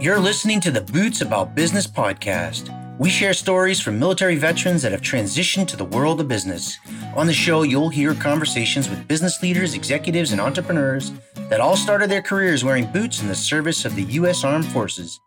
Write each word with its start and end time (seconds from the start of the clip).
You're 0.00 0.18
listening 0.18 0.62
to 0.62 0.70
the 0.70 0.80
Boots 0.80 1.20
About 1.20 1.54
Business 1.54 1.86
podcast. 1.86 2.74
We 2.98 3.10
share 3.10 3.34
stories 3.34 3.82
from 3.82 3.98
military 3.98 4.34
veterans 4.34 4.80
that 4.80 4.92
have 4.92 5.02
transitioned 5.02 5.68
to 5.68 5.76
the 5.76 5.84
world 5.84 6.22
of 6.22 6.28
business. 6.28 6.78
On 7.14 7.26
the 7.26 7.34
show, 7.34 7.64
you'll 7.64 7.90
hear 7.90 8.14
conversations 8.14 8.88
with 8.88 9.06
business 9.06 9.42
leaders, 9.42 9.74
executives, 9.74 10.32
and 10.32 10.40
entrepreneurs 10.40 11.12
that 11.50 11.60
all 11.60 11.76
started 11.76 12.10
their 12.10 12.22
careers 12.22 12.64
wearing 12.64 12.90
boots 12.90 13.20
in 13.20 13.28
the 13.28 13.34
service 13.34 13.84
of 13.84 13.94
the 13.94 14.04
U.S. 14.04 14.42
Armed 14.42 14.64
Forces. 14.64 15.20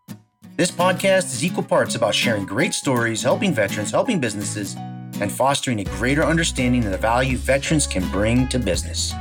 This 0.55 0.71
podcast 0.71 1.25
is 1.25 1.45
equal 1.45 1.61
parts 1.61 1.93
about 1.93 2.15
sharing 2.15 2.43
great 2.43 2.73
stories, 2.73 3.21
helping 3.21 3.53
veterans, 3.53 3.91
helping 3.91 4.19
businesses, 4.19 4.73
and 5.21 5.31
fostering 5.31 5.81
a 5.81 5.83
greater 5.83 6.23
understanding 6.23 6.83
of 6.83 6.91
the 6.91 6.97
value 6.97 7.37
veterans 7.37 7.85
can 7.85 8.09
bring 8.09 8.47
to 8.47 8.57
business. 8.57 9.13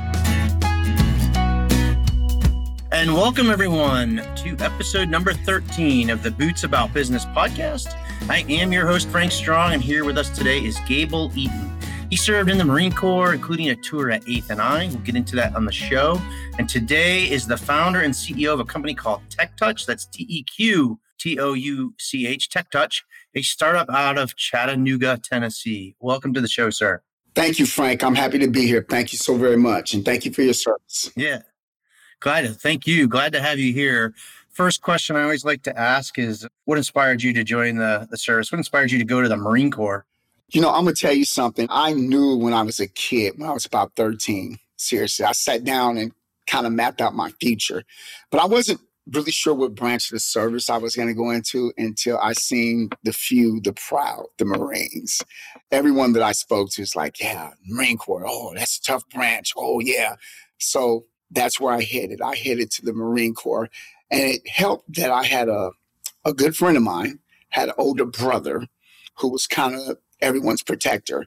And 2.93 3.15
welcome, 3.15 3.49
everyone, 3.49 4.17
to 4.35 4.55
episode 4.59 5.09
number 5.09 5.33
13 5.33 6.11
of 6.11 6.21
the 6.21 6.29
Boots 6.29 6.63
About 6.63 6.93
Business 6.93 7.25
podcast. 7.25 7.91
I 8.29 8.45
am 8.47 8.71
your 8.71 8.85
host, 8.85 9.09
Frank 9.09 9.31
Strong, 9.31 9.73
and 9.73 9.81
here 9.81 10.05
with 10.05 10.15
us 10.15 10.29
today 10.29 10.63
is 10.63 10.77
Gable 10.87 11.31
Eaton. 11.35 11.75
He 12.11 12.15
served 12.15 12.51
in 12.51 12.59
the 12.59 12.63
Marine 12.63 12.91
Corps, 12.91 13.33
including 13.33 13.69
a 13.69 13.75
tour 13.75 14.11
at 14.11 14.23
8th 14.25 14.51
and 14.51 14.61
I. 14.61 14.89
We'll 14.89 14.99
get 14.99 15.15
into 15.15 15.35
that 15.37 15.55
on 15.55 15.65
the 15.65 15.71
show. 15.71 16.21
And 16.59 16.69
today 16.69 17.23
is 17.31 17.47
the 17.47 17.57
founder 17.57 18.01
and 18.01 18.13
CEO 18.13 18.53
of 18.53 18.59
a 18.59 18.65
company 18.65 18.93
called 18.93 19.21
TeqTouch. 19.27 19.87
That's 19.87 20.05
T 20.05 20.27
E 20.29 20.43
Q 20.43 20.99
T 21.19 21.39
O 21.39 21.53
U 21.53 21.95
C 21.97 22.27
H, 22.27 22.47
TeqTouch, 22.51 23.01
a 23.33 23.41
startup 23.41 23.89
out 23.89 24.19
of 24.19 24.35
Chattanooga, 24.35 25.17
Tennessee. 25.17 25.95
Welcome 25.99 26.31
to 26.35 26.41
the 26.41 26.47
show, 26.47 26.69
sir. 26.69 27.01
Thank 27.33 27.57
you, 27.57 27.65
Frank. 27.65 28.03
I'm 28.03 28.13
happy 28.13 28.37
to 28.37 28.47
be 28.47 28.67
here. 28.67 28.85
Thank 28.87 29.13
you 29.13 29.17
so 29.17 29.35
very 29.35 29.57
much. 29.57 29.95
And 29.95 30.05
thank 30.05 30.25
you 30.25 30.31
for 30.31 30.43
your 30.43 30.53
service. 30.53 31.09
Yeah. 31.15 31.41
Glad 32.23 32.43
to 32.43 32.53
thank 32.53 32.87
you. 32.87 33.05
Glad 33.05 33.33
to 33.33 33.41
have 33.41 33.59
you 33.59 33.73
here. 33.73 34.13
First 34.49 34.81
question 34.81 35.17
I 35.17 35.23
always 35.23 35.43
like 35.43 35.61
to 35.63 35.77
ask 35.77 36.17
is 36.17 36.47
what 36.63 36.77
inspired 36.77 37.21
you 37.21 37.33
to 37.33 37.43
join 37.43 37.75
the, 37.75 38.07
the 38.09 38.17
service? 38.17 38.49
What 38.49 38.59
inspired 38.59 38.91
you 38.91 38.97
to 38.99 39.03
go 39.03 39.21
to 39.21 39.27
the 39.27 39.35
Marine 39.35 39.69
Corps? 39.69 40.05
You 40.47 40.61
know, 40.61 40.69
I'm 40.69 40.85
going 40.85 40.95
to 40.95 41.01
tell 41.01 41.11
you 41.11 41.25
something. 41.25 41.67
I 41.69 41.91
knew 41.91 42.37
when 42.37 42.53
I 42.53 42.61
was 42.61 42.79
a 42.79 42.87
kid, 42.87 43.33
when 43.37 43.49
I 43.49 43.51
was 43.51 43.65
about 43.65 43.91
13, 43.97 44.57
seriously, 44.77 45.25
I 45.25 45.33
sat 45.33 45.65
down 45.65 45.97
and 45.97 46.13
kind 46.47 46.65
of 46.65 46.71
mapped 46.71 47.01
out 47.01 47.13
my 47.13 47.31
future. 47.41 47.83
But 48.31 48.39
I 48.39 48.45
wasn't 48.45 48.79
really 49.11 49.31
sure 49.31 49.53
what 49.53 49.75
branch 49.75 50.09
of 50.09 50.15
the 50.15 50.21
service 50.21 50.69
I 50.69 50.77
was 50.77 50.95
going 50.95 51.09
to 51.09 51.13
go 51.13 51.29
into 51.29 51.73
until 51.77 52.19
I 52.19 52.31
seen 52.31 52.91
the 53.03 53.11
few, 53.11 53.59
the 53.59 53.73
proud, 53.73 54.27
the 54.37 54.45
Marines. 54.45 55.21
Everyone 55.73 56.13
that 56.13 56.23
I 56.23 56.31
spoke 56.31 56.69
to 56.71 56.83
is 56.83 56.95
like, 56.95 57.19
yeah, 57.19 57.49
Marine 57.67 57.97
Corps. 57.97 58.25
Oh, 58.25 58.53
that's 58.55 58.77
a 58.77 58.81
tough 58.81 59.03
branch. 59.09 59.51
Oh, 59.57 59.81
yeah. 59.81 60.15
So 60.57 61.05
that's 61.33 61.59
where 61.59 61.73
I 61.73 61.81
headed. 61.83 62.21
I 62.21 62.35
headed 62.35 62.71
to 62.71 62.85
the 62.85 62.93
Marine 62.93 63.33
Corps, 63.33 63.69
and 64.11 64.21
it 64.21 64.47
helped 64.47 64.93
that 64.95 65.11
I 65.11 65.23
had 65.23 65.49
a 65.49 65.71
a 66.25 66.33
good 66.33 66.55
friend 66.55 66.77
of 66.77 66.83
mine 66.83 67.19
had 67.49 67.69
an 67.69 67.75
older 67.77 68.05
brother 68.05 68.65
who 69.17 69.29
was 69.29 69.45
kind 69.47 69.75
of 69.75 69.97
everyone's 70.21 70.63
protector. 70.63 71.25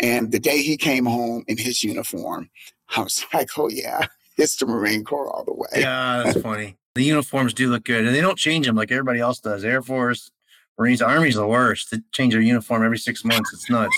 And 0.00 0.32
the 0.32 0.40
day 0.40 0.62
he 0.62 0.76
came 0.76 1.06
home 1.06 1.44
in 1.46 1.58
his 1.58 1.84
uniform, 1.84 2.50
I 2.96 3.02
was 3.02 3.24
like, 3.34 3.50
"Oh 3.56 3.68
yeah, 3.68 4.06
it's 4.36 4.56
the 4.56 4.66
Marine 4.66 5.04
Corps 5.04 5.30
all 5.30 5.44
the 5.44 5.54
way." 5.54 5.68
Yeah, 5.82 6.22
that's 6.24 6.40
funny. 6.40 6.76
The 6.94 7.04
uniforms 7.04 7.54
do 7.54 7.70
look 7.70 7.84
good, 7.84 8.04
and 8.06 8.14
they 8.14 8.20
don't 8.20 8.38
change 8.38 8.66
them 8.66 8.76
like 8.76 8.90
everybody 8.90 9.20
else 9.20 9.38
does. 9.38 9.62
Air 9.64 9.82
Force, 9.82 10.30
Marines, 10.78 11.02
Army's 11.02 11.36
the 11.36 11.46
worst. 11.46 11.90
They 11.90 11.98
change 12.12 12.32
their 12.32 12.42
uniform 12.42 12.84
every 12.84 12.98
six 12.98 13.24
months. 13.24 13.52
It's 13.52 13.70
nuts. 13.70 13.96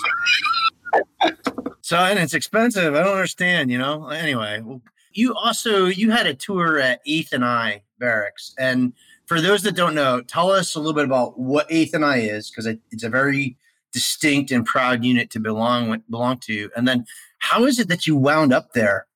so 1.81 1.97
and 1.97 2.19
it's 2.19 2.33
expensive. 2.35 2.93
I 2.93 3.03
don't 3.03 3.13
understand. 3.13 3.71
You 3.71 3.79
know. 3.79 4.09
Anyway, 4.09 4.61
well, 4.63 4.81
you 5.13 5.35
also 5.35 5.85
you 5.85 6.11
had 6.11 6.27
a 6.27 6.33
tour 6.33 6.79
at 6.79 7.01
Eighth 7.05 7.33
and 7.33 7.45
I 7.45 7.83
Barracks, 7.99 8.53
and 8.57 8.93
for 9.25 9.39
those 9.39 9.63
that 9.63 9.75
don't 9.75 9.95
know, 9.95 10.21
tell 10.21 10.51
us 10.51 10.75
a 10.75 10.79
little 10.79 10.93
bit 10.93 11.05
about 11.05 11.39
what 11.39 11.67
Eighth 11.69 11.93
and 11.93 12.05
I 12.05 12.17
is, 12.17 12.49
because 12.49 12.65
it, 12.65 12.79
it's 12.91 13.03
a 13.03 13.09
very 13.09 13.57
distinct 13.91 14.51
and 14.51 14.65
proud 14.65 15.03
unit 15.03 15.29
to 15.31 15.39
belong 15.39 16.03
belong 16.09 16.39
to. 16.39 16.69
And 16.75 16.87
then, 16.87 17.05
how 17.39 17.65
is 17.65 17.79
it 17.79 17.87
that 17.89 18.07
you 18.07 18.15
wound 18.15 18.53
up 18.53 18.73
there? 18.73 19.07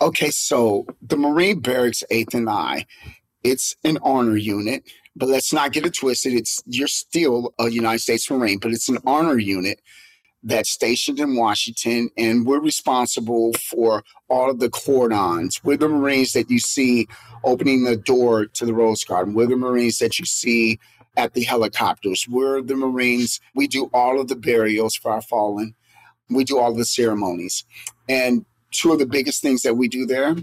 Okay, 0.00 0.30
so 0.30 0.86
the 1.00 1.16
Marine 1.16 1.60
Barracks 1.60 2.04
Eighth 2.10 2.34
and 2.34 2.48
I, 2.48 2.86
it's 3.44 3.76
an 3.84 3.98
honor 4.02 4.36
unit, 4.36 4.84
but 5.16 5.28
let's 5.28 5.52
not 5.52 5.72
get 5.72 5.86
it 5.86 5.94
twisted. 5.94 6.32
It's 6.32 6.62
you're 6.66 6.88
still 6.88 7.54
a 7.58 7.70
United 7.70 8.00
States 8.00 8.30
Marine, 8.30 8.58
but 8.58 8.72
it's 8.72 8.88
an 8.88 8.98
honor 9.04 9.38
unit 9.38 9.80
that's 10.42 10.70
stationed 10.70 11.20
in 11.20 11.36
Washington, 11.36 12.10
and 12.16 12.46
we're 12.46 12.60
responsible 12.60 13.52
for 13.54 14.02
all 14.28 14.50
of 14.50 14.58
the 14.58 14.70
cordons. 14.70 15.62
We're 15.62 15.76
the 15.76 15.88
Marines 15.88 16.32
that 16.32 16.50
you 16.50 16.58
see 16.58 17.06
opening 17.44 17.84
the 17.84 17.96
door 17.96 18.46
to 18.46 18.66
the 18.66 18.74
Rose 18.74 19.04
Garden. 19.04 19.34
We're 19.34 19.46
the 19.46 19.56
Marines 19.56 19.98
that 19.98 20.18
you 20.18 20.24
see 20.24 20.78
at 21.16 21.34
the 21.34 21.42
helicopters. 21.42 22.26
We're 22.28 22.62
the 22.62 22.74
Marines. 22.74 23.40
We 23.54 23.68
do 23.68 23.90
all 23.92 24.20
of 24.20 24.28
the 24.28 24.36
burials 24.36 24.96
for 24.96 25.12
our 25.12 25.22
fallen. 25.22 25.74
We 26.28 26.44
do 26.44 26.58
all 26.58 26.74
the 26.74 26.84
ceremonies. 26.84 27.64
And 28.08 28.44
two 28.70 28.92
of 28.92 28.98
the 28.98 29.06
biggest 29.06 29.42
things 29.42 29.62
that 29.62 29.74
we 29.74 29.88
do 29.88 30.06
there 30.06 30.36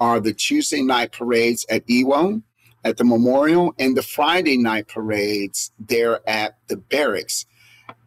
are 0.00 0.20
the 0.20 0.32
Tuesday 0.32 0.82
night 0.82 1.12
parades 1.12 1.64
at 1.70 1.86
Iwo, 1.86 2.42
at 2.82 2.96
the 2.96 3.04
memorial, 3.04 3.74
and 3.78 3.96
the 3.96 4.02
Friday 4.02 4.56
night 4.56 4.88
parades 4.88 5.70
there 5.78 6.28
at 6.28 6.58
the 6.68 6.76
barracks. 6.76 7.46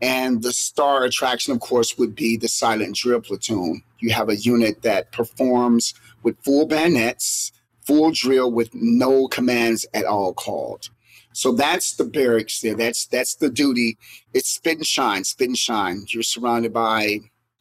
And 0.02 0.44
the 0.44 0.54
star 0.54 1.04
attraction, 1.04 1.54
of 1.54 1.60
course, 1.60 1.98
would 1.98 2.14
be 2.14 2.38
the 2.38 2.48
silent 2.48 2.96
drill 2.96 3.22
platoon. 3.22 3.82
You 4.00 4.12
have 4.12 4.30
a 4.30 4.36
unit 4.36 4.84
that 4.84 5.12
performs 5.12 5.94
with 6.22 6.38
full 6.44 6.68
bayonets, 6.68 7.52
full 7.86 8.12
drill 8.12 8.52
with 8.52 8.70
no 8.74 9.28
commands 9.28 9.88
at 9.94 10.06
all 10.06 10.34
called. 10.34 10.90
So 11.34 11.52
that's 11.52 11.94
the 11.94 12.04
barracks 12.04 12.62
there. 12.62 12.76
That's 12.76 13.06
that's 13.06 13.36
the 13.36 13.50
duty. 13.50 13.98
It's 14.34 14.50
spit 14.50 14.78
and 14.78 14.86
shine, 14.86 15.24
spit 15.24 15.50
and 15.50 15.58
shine. 15.58 16.06
You're 16.10 16.24
surrounded 16.24 16.74
by 16.74 17.20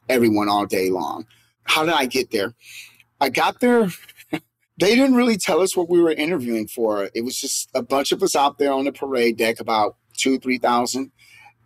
everyone 0.09 0.49
all 0.49 0.67
day 0.67 0.91
long. 0.91 1.27
How 1.65 1.85
did 1.85 1.95
I 1.95 2.07
get 2.07 2.31
there? 2.31 2.55
I 3.21 3.29
got 3.29 3.61
there. 3.61 3.91
they 4.31 4.95
didn't 4.95 5.15
really 5.15 5.37
tell 5.37 5.61
us 5.61 5.77
what 5.77 5.91
we 5.91 6.01
were 6.01 6.13
interviewing 6.13 6.69
for. 6.69 7.11
It 7.15 7.23
was 7.23 7.39
just 7.39 7.69
a 7.75 7.83
bunch 7.83 8.13
of 8.13 8.23
us 8.23 8.35
out 8.35 8.59
there 8.59 8.73
on 8.73 8.85
the 8.85 8.93
parade 8.93 9.37
deck, 9.37 9.61
about 9.61 9.97
two, 10.17 10.39
three 10.39 10.59
thousand 10.59 11.13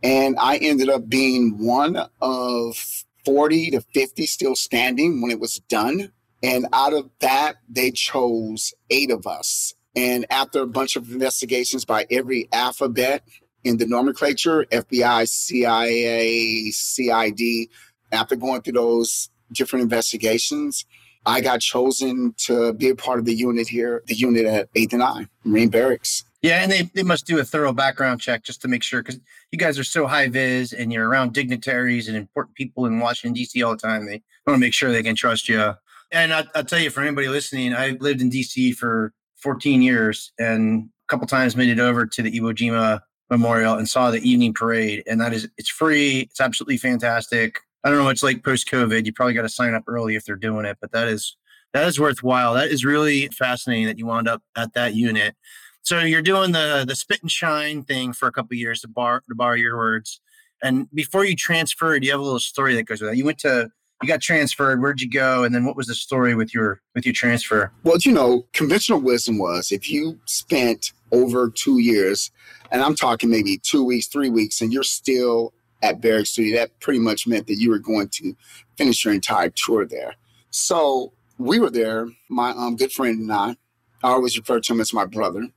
and 0.03 0.37
I 0.39 0.57
ended 0.57 0.89
up 0.89 1.09
being 1.09 1.57
one 1.59 1.97
of 2.21 3.05
40 3.25 3.73
to 3.73 3.81
50 3.81 4.27
still 4.27 4.57
standing 4.57 5.21
when 5.21 5.31
it 5.31 5.41
was 5.41 5.61
done. 5.69 6.13
And 6.43 6.67
out 6.73 6.95
of 6.95 7.11
that, 7.21 7.57
they 7.69 7.91
chose 7.91 8.73
eight 8.89 9.11
of 9.11 9.27
us. 9.27 9.75
And 9.95 10.25
after 10.31 10.63
a 10.63 10.67
bunch 10.67 10.97
of 10.97 11.11
investigations 11.11 11.85
by 11.85 12.07
every 12.11 12.49
alphabet 12.53 13.25
in 13.65 13.77
the 13.77 13.87
nomenclature 13.87 14.65
FBI, 14.67 15.29
CIA, 15.29 16.71
CID 16.71 17.69
after 18.13 18.37
going 18.37 18.63
through 18.63 18.75
those 18.75 19.29
different 19.53 19.83
investigations, 19.83 20.87
I 21.27 21.41
got 21.43 21.61
chosen 21.61 22.35
to 22.47 22.73
be 22.73 22.89
a 22.89 22.95
part 22.95 23.19
of 23.19 23.27
the 23.27 23.35
unit 23.35 23.69
here, 23.69 24.03
the 24.07 24.15
unit 24.15 24.47
at 24.47 24.73
8th 24.73 24.95
and 24.95 25.03
I, 25.03 25.27
Marine 25.45 25.69
Barracks. 25.69 26.25
Yeah, 26.43 26.63
and 26.63 26.73
they, 26.73 26.83
they 26.95 27.03
must 27.03 27.27
do 27.27 27.39
a 27.39 27.45
thorough 27.45 27.73
background 27.73 28.21
check 28.21 28.45
just 28.45 28.63
to 28.63 28.69
make 28.69 28.83
sure 28.83 29.03
because 29.03 29.21
you 29.53 29.59
guys 29.59 29.79
are 29.79 29.85
so 29.85 30.07
high 30.07 30.29
vis 30.29 30.73
and 30.73 30.91
you're 30.91 31.07
around 31.07 31.35
dignitaries 31.35 32.09
and 32.09 32.17
important 32.17 32.57
people 32.57 32.87
in 32.87 32.99
Washington 32.99 33.35
D.C. 33.35 33.63
all 33.63 33.73
the 33.73 33.77
time. 33.77 34.07
They 34.07 34.23
want 34.47 34.57
to 34.57 34.59
make 34.59 34.73
sure 34.73 34.91
they 34.91 35.03
can 35.03 35.15
trust 35.15 35.49
you. 35.49 35.75
And 36.11 36.33
I, 36.33 36.45
will 36.55 36.65
tell 36.65 36.79
you, 36.79 36.91
for 36.91 37.03
anybody 37.03 37.29
listening, 37.29 37.75
I 37.75 37.91
lived 38.01 38.23
in 38.23 38.31
D.C. 38.31 38.73
for 38.73 39.13
14 39.37 39.83
years 39.83 40.33
and 40.39 40.85
a 40.85 41.09
couple 41.09 41.27
times 41.27 41.57
made 41.57 41.69
it 41.69 41.79
over 41.79 42.07
to 42.07 42.23
the 42.23 42.41
Iwo 42.41 42.55
Jima 42.55 43.01
Memorial 43.29 43.75
and 43.75 43.89
saw 43.89 44.11
the 44.11 44.29
evening 44.29 44.55
parade. 44.55 45.03
And 45.07 45.21
that 45.21 45.35
is, 45.35 45.49
it's 45.59 45.71
free. 45.71 46.21
It's 46.21 46.41
absolutely 46.41 46.79
fantastic. 46.79 47.61
I 47.85 47.91
don't 47.91 47.99
know. 47.99 48.09
It's 48.09 48.23
like 48.23 48.45
post 48.45 48.69
COVID. 48.69 49.07
You 49.07 49.13
probably 49.13 49.35
got 49.35 49.43
to 49.43 49.49
sign 49.49 49.75
up 49.75 49.85
early 49.87 50.15
if 50.15 50.25
they're 50.25 50.37
doing 50.37 50.67
it, 50.67 50.79
but 50.81 50.93
that 50.93 51.09
is 51.09 51.37
that 51.73 51.87
is 51.87 52.01
worthwhile. 52.01 52.55
That 52.55 52.69
is 52.69 52.85
really 52.85 53.29
fascinating 53.29 53.87
that 53.87 53.99
you 53.99 54.07
wound 54.07 54.29
up 54.29 54.43
at 54.57 54.75
that 54.75 54.95
unit. 54.95 55.37
So 55.83 56.01
you're 56.01 56.23
doing 56.23 56.53
the 56.53 56.85
the 56.87 56.95
spit 56.95 57.23
and 57.23 57.31
shine 57.31 57.83
thing 57.85 58.13
for 58.13 58.29
a 58.29 58.33
couple 58.33 58.57
years 58.57 58.81
to 58.81 58.89
bar 58.89 59.23
to 59.29 59.35
borrow 59.35 59.55
your 59.55 59.77
words. 59.77 60.21
And 60.63 60.89
before 60.93 61.25
you 61.25 61.35
transferred, 61.35 62.05
you 62.05 62.11
have 62.11 62.21
a 62.21 62.23
little 62.23 62.39
story 62.39 62.75
that 62.75 62.85
goes 62.85 63.01
with 63.01 63.11
that. 63.11 63.17
You 63.17 63.25
went 63.25 63.39
to 63.39 63.71
you 64.03 64.09
got 64.09 64.21
transferred. 64.21 64.81
Where'd 64.81 65.01
you 65.01 65.11
go? 65.11 65.45
And 65.45 65.55
then 65.55 65.65
what 65.65 65.77
was 65.77 65.87
the 65.87 65.95
story 65.95 66.35
with 66.35 66.55
your 66.55 66.81
with 66.95 67.05
your 67.05 67.13
transfer? 67.13 67.73
Well, 67.85 67.97
you 68.03 68.13
know, 68.13 68.47
conventional 68.53 69.01
wisdom 69.01 69.39
was 69.39 69.73
if 69.73 69.91
you 69.91 70.21
spent 70.27 70.93
over 71.13 71.51
two 71.51 71.81
years, 71.81 72.31
and 72.71 72.83
I'm 72.83 72.95
talking 72.95 73.31
maybe 73.31 73.59
two 73.59 73.85
weeks, 73.85 74.07
three 74.07 74.31
weeks, 74.31 74.61
and 74.61 74.73
you're 74.73 74.83
still 74.83 75.53
at 75.83 76.01
Barrack 76.01 76.27
Studio, 76.27 76.59
that 76.59 76.79
pretty 76.81 76.99
much 76.99 77.27
meant 77.27 77.47
that 77.47 77.57
you 77.57 77.71
were 77.71 77.79
going 77.79 78.09
to 78.09 78.35
finish 78.77 79.05
your 79.05 79.15
entire 79.15 79.51
tour 79.51 79.87
there. 79.87 80.15
So 80.51 81.13
we 81.39 81.59
were 81.59 81.71
there, 81.71 82.09
my 82.29 82.51
um, 82.51 82.77
good 82.77 82.93
friend 82.93 83.21
and 83.21 83.33
I, 83.33 83.57
I 84.03 84.11
always 84.11 84.37
refer 84.37 84.61
to 84.61 84.73
him 84.73 84.81
as 84.81 84.93
my 84.93 85.05
brother. 85.05 85.49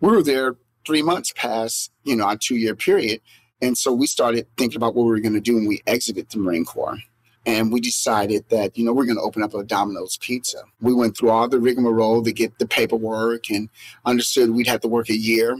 We 0.00 0.10
were 0.10 0.22
there 0.22 0.56
three 0.86 1.02
months 1.02 1.32
past, 1.34 1.92
you 2.04 2.16
know, 2.16 2.24
our 2.24 2.36
two 2.36 2.56
year 2.56 2.74
period. 2.74 3.20
And 3.60 3.76
so 3.76 3.92
we 3.92 4.06
started 4.06 4.46
thinking 4.56 4.76
about 4.76 4.94
what 4.94 5.04
we 5.04 5.10
were 5.10 5.20
going 5.20 5.34
to 5.34 5.40
do 5.40 5.56
when 5.56 5.66
we 5.66 5.82
exited 5.86 6.30
the 6.30 6.38
Marine 6.38 6.64
Corps. 6.64 6.98
And 7.44 7.72
we 7.72 7.80
decided 7.80 8.44
that, 8.50 8.76
you 8.76 8.84
know, 8.84 8.92
we're 8.92 9.06
going 9.06 9.16
to 9.16 9.22
open 9.22 9.42
up 9.42 9.54
a 9.54 9.64
Domino's 9.64 10.18
pizza. 10.20 10.62
We 10.80 10.92
went 10.92 11.16
through 11.16 11.30
all 11.30 11.48
the 11.48 11.58
rigmarole 11.58 12.22
to 12.22 12.32
get 12.32 12.58
the 12.58 12.66
paperwork 12.66 13.50
and 13.50 13.68
understood 14.04 14.50
we'd 14.50 14.66
have 14.66 14.80
to 14.82 14.88
work 14.88 15.08
a 15.08 15.16
year. 15.16 15.58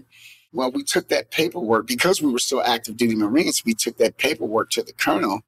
Well, 0.52 0.70
we 0.70 0.82
took 0.82 1.08
that 1.08 1.30
paperwork 1.30 1.86
because 1.86 2.22
we 2.22 2.30
were 2.30 2.38
still 2.38 2.62
active 2.62 2.96
duty 2.96 3.14
Marines. 3.14 3.64
We 3.64 3.74
took 3.74 3.96
that 3.98 4.18
paperwork 4.18 4.70
to 4.70 4.82
the 4.82 4.92
colonel 4.92 5.42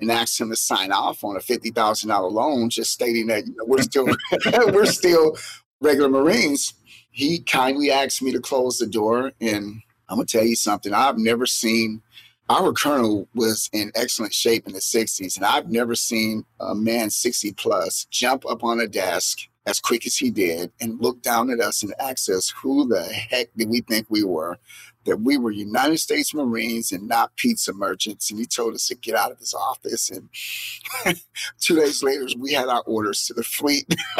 and 0.00 0.10
asked 0.10 0.40
him 0.40 0.50
to 0.50 0.56
sign 0.56 0.92
off 0.92 1.22
on 1.22 1.36
a 1.36 1.40
fifty 1.40 1.70
thousand 1.70 2.08
dollar 2.08 2.30
loan, 2.30 2.70
just 2.70 2.92
stating 2.92 3.26
that 3.28 3.46
you 3.46 3.54
know, 3.56 3.64
we're 3.66 3.82
still 3.82 4.06
we're 4.72 4.86
still 4.86 5.36
regular 5.80 6.08
Marines. 6.08 6.74
He 7.10 7.40
kindly 7.40 7.90
asked 7.90 8.22
me 8.22 8.32
to 8.32 8.40
close 8.40 8.78
the 8.78 8.86
door, 8.86 9.32
and 9.40 9.82
I'm 10.08 10.16
gonna 10.16 10.26
tell 10.26 10.44
you 10.44 10.56
something. 10.56 10.92
I've 10.92 11.18
never 11.18 11.46
seen 11.46 12.02
our 12.48 12.72
colonel 12.72 13.28
was 13.34 13.70
in 13.72 13.92
excellent 13.94 14.34
shape 14.34 14.66
in 14.66 14.72
the 14.72 14.80
60s, 14.80 15.36
and 15.36 15.46
I've 15.46 15.70
never 15.70 15.94
seen 15.94 16.44
a 16.58 16.74
man 16.74 17.10
60 17.10 17.52
plus 17.52 18.06
jump 18.10 18.44
up 18.44 18.64
on 18.64 18.80
a 18.80 18.88
desk 18.88 19.38
as 19.66 19.78
quick 19.78 20.06
as 20.06 20.16
he 20.16 20.30
did 20.30 20.72
and 20.80 21.00
look 21.00 21.22
down 21.22 21.50
at 21.50 21.60
us 21.60 21.82
and 21.82 21.94
ask 22.00 22.28
us 22.28 22.50
who 22.50 22.88
the 22.88 23.04
heck 23.04 23.48
did 23.56 23.68
we 23.68 23.82
think 23.82 24.06
we 24.08 24.24
were 24.24 24.58
that 25.06 25.18
we 25.18 25.38
were 25.38 25.50
United 25.50 25.98
States 25.98 26.34
Marines 26.34 26.92
and 26.92 27.08
not 27.08 27.34
pizza 27.36 27.72
merchants. 27.72 28.30
And 28.30 28.38
he 28.38 28.46
told 28.46 28.74
us 28.74 28.86
to 28.88 28.94
get 28.94 29.14
out 29.14 29.32
of 29.32 29.38
his 29.38 29.54
office. 29.54 30.10
And 30.10 30.28
two 31.60 31.76
days 31.76 32.02
later, 32.02 32.26
we 32.38 32.52
had 32.52 32.68
our 32.68 32.82
orders 32.86 33.24
to 33.26 33.34
the 33.34 33.42
fleet. 33.42 33.86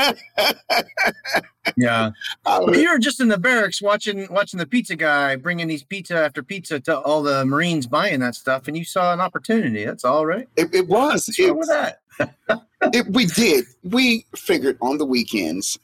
yeah, 1.77 2.11
well, 2.45 2.75
you 2.75 2.91
were 2.91 2.99
just 2.99 3.21
in 3.21 3.29
the 3.29 3.39
barracks 3.39 3.83
watching 3.83 4.27
watching 4.31 4.59
the 4.59 4.67
pizza 4.67 4.97
guy 4.97 5.37
bringing 5.37 5.69
these 5.69 5.85
pizza 5.85 6.17
after 6.17 6.43
pizza 6.43 6.81
to 6.81 6.99
all 6.99 7.23
the 7.23 7.45
Marines 7.45 7.87
buying 7.87 8.21
that 8.21 8.35
stuff, 8.35 8.67
and 8.69 8.77
you 8.77 8.85
saw 8.85 9.13
an 9.13 9.21
opportunity. 9.21 9.85
That's 9.85 10.05
all 10.05 10.27
right. 10.27 10.49
It, 10.57 10.75
it 10.75 10.89
was. 10.89 11.29
What's 11.29 11.39
wrong 11.39 11.59
with 11.59 11.69
that? 11.69 12.01
it, 12.95 13.07
we 13.09 13.27
did. 13.27 13.67
We 13.83 14.27
figured 14.35 14.79
on 14.81 14.99
the 14.99 15.07
weekends 15.07 15.79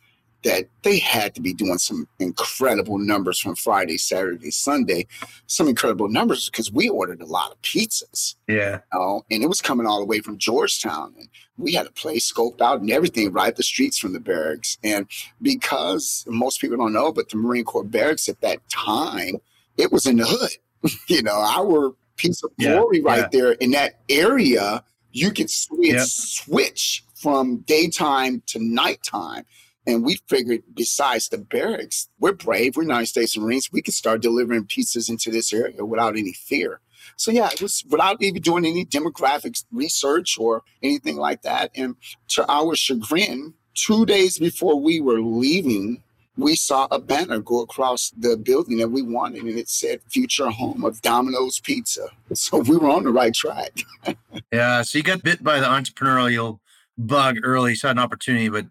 that 0.46 0.68
they 0.82 0.96
had 0.96 1.34
to 1.34 1.40
be 1.40 1.52
doing 1.52 1.76
some 1.76 2.06
incredible 2.20 2.98
numbers 2.98 3.40
from 3.40 3.56
Friday, 3.56 3.98
Saturday, 3.98 4.52
Sunday, 4.52 5.08
some 5.48 5.66
incredible 5.66 6.08
numbers 6.08 6.48
because 6.48 6.70
we 6.70 6.88
ordered 6.88 7.20
a 7.20 7.26
lot 7.26 7.50
of 7.50 7.60
pizzas. 7.62 8.36
Yeah. 8.46 8.78
You 8.92 8.98
know, 8.98 9.24
and 9.28 9.42
it 9.42 9.48
was 9.48 9.60
coming 9.60 9.88
all 9.88 9.98
the 9.98 10.06
way 10.06 10.20
from 10.20 10.38
Georgetown. 10.38 11.14
And 11.18 11.28
we 11.58 11.74
had 11.74 11.86
a 11.86 11.90
place 11.90 12.32
scoped 12.32 12.60
out 12.60 12.80
and 12.80 12.88
everything 12.92 13.32
right 13.32 13.56
the 13.56 13.64
streets 13.64 13.98
from 13.98 14.12
the 14.12 14.20
barracks. 14.20 14.78
And 14.84 15.08
because 15.42 16.24
most 16.28 16.60
people 16.60 16.76
don't 16.76 16.92
know, 16.92 17.12
but 17.12 17.28
the 17.28 17.38
Marine 17.38 17.64
Corps 17.64 17.82
barracks 17.82 18.28
at 18.28 18.40
that 18.42 18.60
time, 18.70 19.38
it 19.76 19.90
was 19.90 20.06
in 20.06 20.18
the 20.18 20.26
hood. 20.26 20.92
you 21.08 21.24
know, 21.24 21.40
our 21.40 21.92
piece 22.14 22.44
of 22.44 22.56
glory 22.56 22.98
yeah, 22.98 23.04
right 23.04 23.18
yeah. 23.18 23.28
there 23.32 23.52
in 23.52 23.72
that 23.72 23.98
area, 24.08 24.84
you 25.10 25.32
could 25.32 25.50
switch, 25.50 25.88
yep. 25.88 26.06
switch 26.06 27.02
from 27.16 27.58
daytime 27.66 28.44
to 28.46 28.60
nighttime. 28.60 29.44
And 29.86 30.04
we 30.04 30.18
figured, 30.28 30.64
besides 30.74 31.28
the 31.28 31.38
barracks, 31.38 32.08
we're 32.18 32.32
brave. 32.32 32.76
We're 32.76 32.82
United 32.82 33.06
States 33.06 33.36
Marines. 33.38 33.70
We 33.72 33.82
could 33.82 33.94
start 33.94 34.20
delivering 34.20 34.64
pizzas 34.64 35.08
into 35.08 35.30
this 35.30 35.52
area 35.52 35.84
without 35.84 36.16
any 36.16 36.32
fear. 36.32 36.80
So 37.16 37.30
yeah, 37.30 37.48
it 37.52 37.62
was 37.62 37.84
without 37.88 38.20
even 38.20 38.42
doing 38.42 38.64
any 38.66 38.84
demographics 38.84 39.64
research 39.70 40.36
or 40.38 40.62
anything 40.82 41.16
like 41.16 41.42
that. 41.42 41.70
And 41.74 41.94
to 42.30 42.50
our 42.50 42.74
chagrin, 42.74 43.54
two 43.74 44.06
days 44.06 44.38
before 44.38 44.80
we 44.80 45.00
were 45.00 45.20
leaving, 45.20 46.02
we 46.36 46.54
saw 46.56 46.86
a 46.90 46.98
banner 46.98 47.38
go 47.38 47.62
across 47.62 48.10
the 48.10 48.36
building 48.36 48.76
that 48.78 48.88
we 48.88 49.00
wanted, 49.00 49.42
and 49.44 49.58
it 49.58 49.68
said 49.68 50.02
"Future 50.08 50.50
Home 50.50 50.84
of 50.84 51.00
Domino's 51.00 51.60
Pizza." 51.60 52.08
So 52.34 52.58
we 52.58 52.76
were 52.76 52.90
on 52.90 53.04
the 53.04 53.10
right 53.10 53.32
track. 53.32 53.72
yeah. 54.52 54.82
So 54.82 54.98
you 54.98 55.04
got 55.04 55.22
bit 55.22 55.42
by 55.42 55.60
the 55.60 55.66
entrepreneurial 55.66 56.58
bug 56.98 57.38
early, 57.42 57.74
saw 57.74 57.90
an 57.90 57.98
opportunity, 57.98 58.48
but 58.48 58.66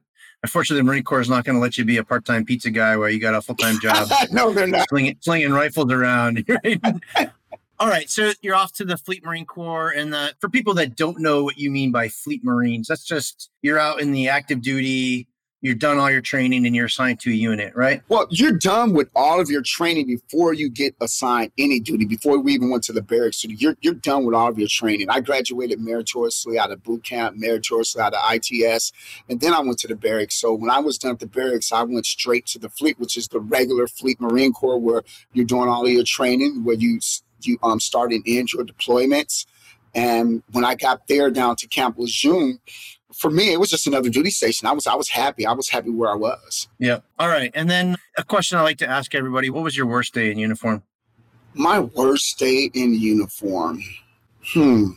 Unfortunately, 0.45 0.81
the 0.81 0.83
Marine 0.83 1.03
Corps 1.03 1.21
is 1.21 1.29
not 1.29 1.43
going 1.43 1.55
to 1.55 1.59
let 1.59 1.75
you 1.75 1.83
be 1.85 1.97
a 1.97 2.03
part-time 2.03 2.45
pizza 2.45 2.69
guy 2.69 2.95
where 2.95 3.09
you 3.09 3.19
got 3.19 3.33
a 3.33 3.41
full-time 3.41 3.79
job. 3.79 4.07
no, 4.31 4.53
they're 4.53 4.67
not 4.67 4.87
slinging, 4.89 5.17
slinging 5.19 5.51
rifles 5.51 5.91
around. 5.91 6.45
All 7.79 7.87
right, 7.87 8.07
so 8.07 8.31
you're 8.43 8.53
off 8.53 8.71
to 8.73 8.85
the 8.85 8.95
Fleet 8.95 9.25
Marine 9.25 9.47
Corps, 9.47 9.89
and 9.89 10.13
the, 10.13 10.35
for 10.39 10.47
people 10.47 10.75
that 10.75 10.95
don't 10.95 11.19
know 11.19 11.43
what 11.43 11.57
you 11.57 11.71
mean 11.71 11.91
by 11.91 12.09
Fleet 12.09 12.43
Marines, 12.43 12.87
that's 12.87 13.03
just 13.03 13.49
you're 13.63 13.79
out 13.79 13.99
in 13.99 14.11
the 14.11 14.29
active 14.29 14.61
duty 14.61 15.27
you're 15.65 15.73
done 15.73 15.97
all 15.97 16.11
your 16.11 16.21
training 16.21 16.65
and 16.67 16.75
you're 16.75 16.85
assigned 16.85 17.19
to 17.21 17.31
a 17.31 17.33
unit, 17.33 17.75
right? 17.75 18.03
Well, 18.07 18.27
you're 18.29 18.51
done 18.51 18.93
with 18.93 19.09
all 19.15 19.39
of 19.41 19.49
your 19.49 19.63
training 19.63 20.05
before 20.05 20.53
you 20.53 20.69
get 20.69 20.95
assigned 21.01 21.51
any 21.57 21.79
duty, 21.79 22.05
before 22.05 22.37
we 22.37 22.53
even 22.53 22.69
went 22.69 22.83
to 22.83 22.93
the 22.93 23.01
barracks. 23.01 23.41
So 23.41 23.47
you're, 23.49 23.75
you're 23.81 23.95
done 23.95 24.25
with 24.25 24.35
all 24.35 24.49
of 24.49 24.59
your 24.59 24.67
training. 24.67 25.09
I 25.09 25.21
graduated 25.21 25.79
meritoriously 25.81 26.59
out 26.59 26.71
of 26.71 26.83
boot 26.83 27.03
camp, 27.03 27.37
meritoriously 27.37 27.99
out 27.99 28.13
of 28.13 28.19
ITS, 28.31 28.91
and 29.27 29.39
then 29.39 29.53
I 29.53 29.59
went 29.61 29.79
to 29.79 29.87
the 29.87 29.95
barracks. 29.95 30.35
So 30.35 30.53
when 30.53 30.69
I 30.69 30.79
was 30.79 30.99
done 30.99 31.13
at 31.13 31.19
the 31.19 31.25
barracks, 31.25 31.71
I 31.71 31.81
went 31.81 32.05
straight 32.05 32.45
to 32.47 32.59
the 32.59 32.69
fleet, 32.69 32.99
which 32.99 33.17
is 33.17 33.27
the 33.27 33.39
regular 33.39 33.87
Fleet 33.87 34.21
Marine 34.21 34.53
Corps, 34.53 34.77
where 34.77 35.03
you're 35.33 35.45
doing 35.45 35.67
all 35.67 35.85
of 35.85 35.91
your 35.91 36.03
training, 36.03 36.63
where 36.63 36.75
you 36.75 36.99
you 37.41 37.57
um 37.63 37.79
start 37.79 38.11
and 38.11 38.23
end 38.27 38.53
your 38.53 38.63
deployments. 38.63 39.45
And 39.95 40.43
when 40.51 40.65
I 40.65 40.75
got 40.75 41.07
there 41.07 41.31
down 41.31 41.55
to 41.57 41.67
Camp 41.67 41.97
Lejeune, 41.97 42.59
for 43.17 43.29
me, 43.29 43.53
it 43.53 43.59
was 43.59 43.69
just 43.69 43.87
another 43.87 44.09
duty 44.09 44.29
station. 44.29 44.67
I 44.67 44.73
was 44.73 44.87
I 44.87 44.95
was 44.95 45.09
happy. 45.09 45.45
I 45.45 45.53
was 45.53 45.69
happy 45.69 45.89
where 45.89 46.11
I 46.11 46.15
was. 46.15 46.67
Yeah. 46.79 46.99
All 47.17 47.27
right. 47.27 47.51
And 47.53 47.69
then 47.69 47.95
a 48.17 48.23
question 48.23 48.57
I 48.57 48.61
like 48.61 48.77
to 48.79 48.89
ask 48.89 49.15
everybody: 49.15 49.49
What 49.49 49.63
was 49.63 49.77
your 49.77 49.85
worst 49.85 50.13
day 50.13 50.31
in 50.31 50.37
uniform? 50.37 50.83
My 51.53 51.79
worst 51.79 52.37
day 52.37 52.69
in 52.73 52.93
uniform. 52.93 53.81
Hmm. 54.43 54.91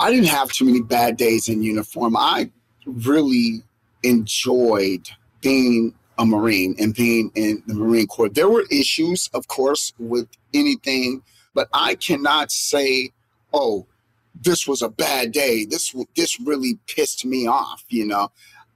I 0.00 0.10
didn't 0.10 0.28
have 0.28 0.50
too 0.50 0.64
many 0.64 0.80
bad 0.80 1.16
days 1.16 1.48
in 1.48 1.62
uniform. 1.62 2.16
I 2.16 2.50
really 2.86 3.62
enjoyed 4.02 5.08
being 5.40 5.94
a 6.18 6.24
Marine 6.24 6.74
and 6.78 6.94
being 6.94 7.30
in 7.34 7.62
the 7.66 7.74
Marine 7.74 8.06
Corps. 8.06 8.28
There 8.28 8.48
were 8.48 8.64
issues, 8.70 9.28
of 9.34 9.48
course, 9.48 9.92
with 9.98 10.28
anything, 10.54 11.22
but 11.54 11.68
I 11.72 11.94
cannot 11.94 12.50
say, 12.50 13.10
oh, 13.52 13.86
this 14.34 14.66
was 14.66 14.82
a 14.82 14.88
bad 14.88 15.32
day. 15.32 15.64
This 15.64 15.94
this 16.16 16.40
really 16.40 16.78
pissed 16.86 17.24
me 17.24 17.46
off. 17.46 17.84
You 17.88 18.06
know, 18.06 18.30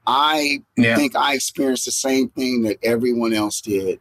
I 0.07 0.63
yeah. 0.77 0.97
think 0.97 1.17
I 1.17 1.35
experienced 1.35 1.85
the 1.85 1.93
same 1.93 2.29
thing 2.31 2.63
that 2.63 2.79
everyone 2.83 3.33
else 3.33 3.61
did. 3.61 4.01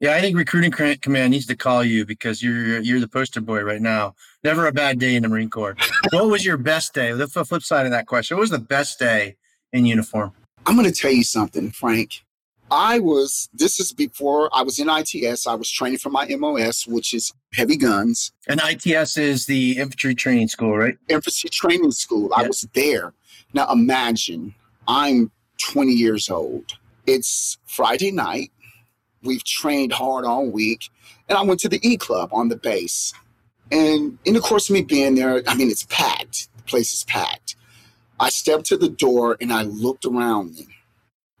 Yeah, 0.00 0.16
I 0.16 0.20
think 0.20 0.36
recruiting 0.36 0.72
command 0.72 1.30
needs 1.30 1.46
to 1.46 1.56
call 1.56 1.84
you 1.84 2.04
because 2.04 2.42
you're 2.42 2.80
you're 2.80 2.98
the 2.98 3.08
poster 3.08 3.40
boy 3.40 3.62
right 3.62 3.80
now. 3.80 4.14
Never 4.42 4.66
a 4.66 4.72
bad 4.72 4.98
day 4.98 5.14
in 5.14 5.22
the 5.22 5.28
Marine 5.28 5.50
Corps. 5.50 5.76
what 6.10 6.28
was 6.28 6.44
your 6.44 6.56
best 6.56 6.92
day? 6.92 7.12
The 7.12 7.28
flip 7.28 7.62
side 7.62 7.86
of 7.86 7.92
that 7.92 8.06
question. 8.06 8.36
What 8.36 8.42
was 8.42 8.50
the 8.50 8.58
best 8.58 8.98
day 8.98 9.36
in 9.72 9.86
uniform? 9.86 10.32
I'm 10.66 10.76
going 10.76 10.90
to 10.90 11.00
tell 11.00 11.12
you 11.12 11.24
something, 11.24 11.70
Frank. 11.70 12.24
I 12.70 13.00
was, 13.00 13.48
this 13.52 13.78
is 13.78 13.92
before 13.92 14.48
I 14.52 14.62
was 14.62 14.78
in 14.78 14.88
ITS. 14.88 15.46
I 15.46 15.54
was 15.54 15.70
training 15.70 15.98
for 15.98 16.08
my 16.08 16.26
MOS, 16.26 16.86
which 16.86 17.12
is 17.12 17.32
heavy 17.54 17.76
guns. 17.76 18.32
And 18.48 18.60
ITS 18.62 19.16
is 19.16 19.46
the 19.46 19.78
infantry 19.78 20.14
training 20.14 20.48
school, 20.48 20.76
right? 20.76 20.96
Infantry 21.08 21.50
training 21.50 21.92
school. 21.92 22.30
I 22.34 22.46
was 22.46 22.66
there. 22.74 23.12
Now 23.52 23.70
imagine 23.70 24.54
I'm 24.88 25.30
20 25.60 25.92
years 25.92 26.30
old. 26.30 26.72
It's 27.06 27.58
Friday 27.66 28.10
night. 28.10 28.52
We've 29.22 29.44
trained 29.44 29.92
hard 29.92 30.24
all 30.24 30.46
week. 30.46 30.88
And 31.28 31.38
I 31.38 31.42
went 31.42 31.60
to 31.60 31.68
the 31.68 31.80
E 31.86 31.96
Club 31.96 32.30
on 32.32 32.48
the 32.48 32.56
base. 32.56 33.12
And 33.70 34.18
in 34.24 34.34
the 34.34 34.40
course 34.40 34.68
of 34.68 34.74
me 34.74 34.82
being 34.82 35.14
there, 35.14 35.42
I 35.46 35.54
mean, 35.54 35.70
it's 35.70 35.84
packed. 35.84 36.48
The 36.56 36.62
place 36.64 36.92
is 36.92 37.04
packed. 37.04 37.56
I 38.20 38.28
stepped 38.28 38.66
to 38.66 38.76
the 38.76 38.88
door 38.88 39.36
and 39.40 39.52
I 39.52 39.62
looked 39.62 40.04
around 40.04 40.54
me 40.54 40.68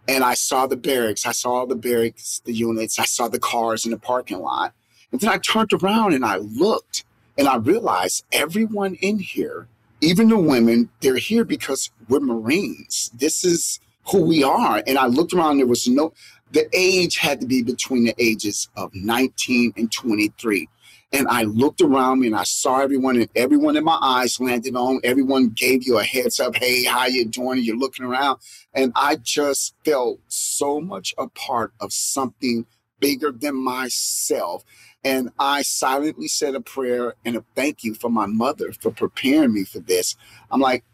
and 0.08 0.24
I 0.24 0.34
saw 0.34 0.66
the 0.66 0.76
barracks. 0.76 1.26
I 1.26 1.32
saw 1.32 1.64
the 1.64 1.76
barracks, 1.76 2.40
the 2.44 2.52
units. 2.52 2.98
I 2.98 3.04
saw 3.04 3.28
the 3.28 3.38
cars 3.38 3.84
in 3.84 3.90
the 3.90 3.98
parking 3.98 4.40
lot. 4.40 4.74
And 5.12 5.20
then 5.20 5.30
I 5.30 5.38
turned 5.38 5.72
around 5.72 6.14
and 6.14 6.24
I 6.24 6.36
looked 6.36 7.04
and 7.38 7.46
I 7.46 7.56
realized 7.56 8.24
everyone 8.32 8.94
in 8.96 9.18
here, 9.18 9.68
even 10.00 10.28
the 10.28 10.38
women, 10.38 10.90
they're 11.00 11.16
here 11.16 11.44
because 11.44 11.90
we're 12.08 12.20
Marines. 12.20 13.10
This 13.14 13.44
is 13.44 13.78
who 14.10 14.24
we 14.24 14.42
are. 14.42 14.82
And 14.86 14.98
I 14.98 15.06
looked 15.06 15.32
around, 15.32 15.58
there 15.58 15.66
was 15.66 15.86
no, 15.86 16.12
the 16.50 16.68
age 16.72 17.18
had 17.18 17.40
to 17.40 17.46
be 17.46 17.62
between 17.62 18.04
the 18.04 18.14
ages 18.18 18.68
of 18.76 18.90
19 18.94 19.74
and 19.76 19.92
23. 19.92 20.68
And 21.14 21.28
I 21.28 21.42
looked 21.42 21.82
around 21.82 22.20
me 22.20 22.28
and 22.28 22.36
I 22.36 22.44
saw 22.44 22.80
everyone, 22.80 23.16
and 23.16 23.28
everyone 23.36 23.76
in 23.76 23.84
my 23.84 23.98
eyes 24.00 24.40
landed 24.40 24.74
on. 24.74 25.00
Everyone 25.04 25.50
gave 25.50 25.86
you 25.86 25.98
a 25.98 26.04
heads 26.04 26.40
up. 26.40 26.56
Hey, 26.56 26.84
how 26.84 27.06
you 27.06 27.26
doing? 27.26 27.62
You're 27.62 27.76
looking 27.76 28.06
around. 28.06 28.38
And 28.74 28.92
I 28.96 29.16
just 29.16 29.74
felt 29.84 30.20
so 30.28 30.80
much 30.80 31.14
a 31.18 31.28
part 31.28 31.74
of 31.80 31.92
something 31.92 32.64
bigger 32.98 33.30
than 33.30 33.62
myself. 33.62 34.64
And 35.04 35.30
I 35.38 35.62
silently 35.62 36.28
said 36.28 36.54
a 36.54 36.60
prayer 36.60 37.14
and 37.24 37.36
a 37.36 37.44
thank 37.56 37.84
you 37.84 37.94
for 37.94 38.10
my 38.10 38.26
mother 38.26 38.72
for 38.72 38.90
preparing 38.92 39.54
me 39.54 39.64
for 39.64 39.80
this. 39.80 40.16
I'm 40.50 40.60
like, 40.60 40.84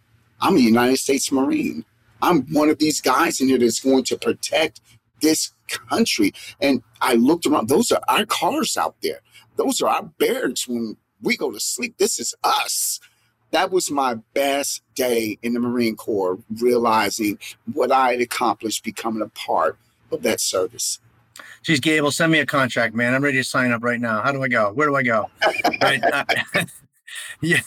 I'm 0.41 0.57
a 0.57 0.61
United 0.61 0.99
States 0.99 1.33
Marine. 1.33 1.85
I'm 2.23 2.43
one 2.55 2.71
of 2.71 2.79
these 2.79 3.01
guys 3.01 3.41
in 3.41 3.49
here 3.49 3.59
that's 3.59 3.81
going 3.81 4.05
to 4.05 4.19
protect 4.19 4.81
this 5.21 5.53
country. 5.69 6.33
And 6.61 6.83
I 7.01 7.15
looked 7.15 7.47
around, 7.47 7.69
those 7.69 7.91
are 7.93 8.01
our 8.09 8.27
cars 8.27 8.77
out 8.77 8.97
there. 9.03 9.21
Those 9.57 9.83
are 9.83 9.89
our 9.91 10.05
barracks 10.05 10.69
when 10.69 10.97
we 11.23 11.37
go 11.37 11.51
to 11.53 11.61
sleep. 11.61 11.97
This 11.99 12.19
is 12.21 12.35
us. 12.45 13.01
that 13.53 13.71
was 13.71 13.91
my 13.91 14.17
best 14.35 14.83
day 14.95 15.39
in 15.43 15.55
the 15.55 15.61
Marine 15.61 15.97
Corps, 15.97 16.39
realizing 16.61 17.39
what 17.73 17.93
I 17.93 18.13
had 18.13 18.21
accomplished 18.21 18.85
becoming 18.85 19.23
a 19.23 19.29
part 19.29 19.79
of 20.13 20.23
that 20.23 20.41
service. 20.41 21.01
Geez, 21.63 21.81
Gable, 21.81 22.11
send 22.11 22.33
me 22.33 22.39
a 22.39 22.47
contract, 22.47 22.95
man. 22.95 23.15
I'm 23.15 23.23
ready 23.23 23.39
to 23.39 23.45
sign 23.45 23.73
up 23.73 23.83
right 23.83 24.01
now. 24.01 24.23
How 24.23 24.33
do 24.33 24.43
I 24.43 24.49
go? 24.49 24.73
Where 24.73 24.89
do 24.89 24.97
I 24.97 25.03
go? 25.03 25.31
right. 25.83 26.03
Uh, 26.03 26.25
yeah. 27.41 27.61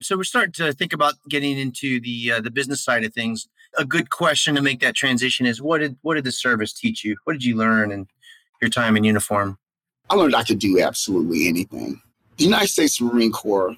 So 0.00 0.16
we're 0.16 0.24
starting 0.24 0.52
to 0.52 0.72
think 0.72 0.92
about 0.92 1.14
getting 1.28 1.58
into 1.58 2.00
the 2.00 2.32
uh, 2.32 2.40
the 2.40 2.50
business 2.50 2.82
side 2.82 3.04
of 3.04 3.12
things. 3.12 3.48
A 3.78 3.84
good 3.84 4.10
question 4.10 4.54
to 4.54 4.62
make 4.62 4.80
that 4.80 4.94
transition 4.94 5.46
is 5.46 5.60
what 5.60 5.78
did 5.78 5.96
what 6.02 6.14
did 6.14 6.24
the 6.24 6.32
service 6.32 6.72
teach 6.72 7.04
you? 7.04 7.16
What 7.24 7.34
did 7.34 7.44
you 7.44 7.56
learn 7.56 7.92
in 7.92 8.06
your 8.60 8.70
time 8.70 8.96
in 8.96 9.04
uniform? 9.04 9.58
I 10.08 10.14
learned 10.14 10.34
I 10.34 10.42
could 10.42 10.58
do 10.58 10.80
absolutely 10.80 11.48
anything. 11.48 12.00
The 12.36 12.44
United 12.44 12.68
States 12.68 13.00
Marine 13.00 13.30
Corps, 13.30 13.76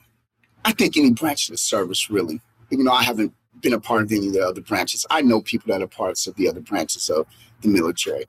I 0.65 0.73
think 0.73 0.97
any 0.97 1.11
branch 1.11 1.49
of 1.49 1.55
the 1.55 1.59
service 1.59 2.09
really, 2.09 2.41
even 2.71 2.85
though 2.85 2.93
I 2.93 3.03
haven't 3.03 3.35
been 3.61 3.73
a 3.73 3.81
part 3.81 4.03
of 4.03 4.13
any 4.13 4.29
of 4.29 4.33
the 4.33 4.41
other 4.41 4.61
branches, 4.61 5.05
I 5.11 5.23
know 5.23 5.41
people 5.41 5.73
that 5.73 5.83
are 5.83 5.87
parts 5.87 6.27
of 6.27 6.35
the 6.37 6.49
other 6.49 6.61
branches 6.61 7.09
of 7.09 7.27
the 7.61 7.69
military. 7.69 8.25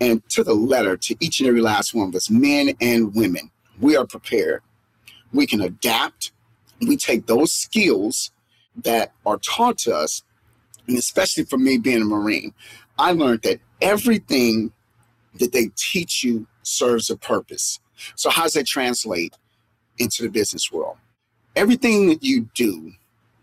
And 0.00 0.26
to 0.30 0.44
the 0.44 0.54
letter, 0.54 0.96
to 0.96 1.16
each 1.20 1.40
and 1.40 1.48
every 1.48 1.60
last 1.60 1.94
one 1.94 2.08
of 2.08 2.14
us, 2.14 2.30
men 2.30 2.74
and 2.80 3.14
women, 3.14 3.50
we 3.80 3.96
are 3.96 4.06
prepared. 4.06 4.62
We 5.32 5.46
can 5.46 5.60
adapt. 5.60 6.32
We 6.80 6.96
take 6.96 7.26
those 7.26 7.52
skills 7.52 8.30
that 8.84 9.12
are 9.26 9.38
taught 9.38 9.78
to 9.78 9.94
us, 9.94 10.22
and 10.86 10.96
especially 10.96 11.44
for 11.44 11.58
me 11.58 11.78
being 11.78 12.02
a 12.02 12.04
Marine, 12.04 12.54
I 12.98 13.12
learned 13.12 13.42
that 13.42 13.60
everything 13.80 14.72
that 15.34 15.52
they 15.52 15.70
teach 15.76 16.22
you 16.24 16.46
serves 16.62 17.10
a 17.10 17.16
purpose. 17.16 17.80
So, 18.14 18.30
how 18.30 18.44
does 18.44 18.54
that 18.54 18.66
translate 18.66 19.34
into 19.98 20.22
the 20.22 20.28
business 20.28 20.70
world? 20.70 20.96
Everything 21.56 22.08
that 22.08 22.22
you 22.22 22.48
do, 22.54 22.92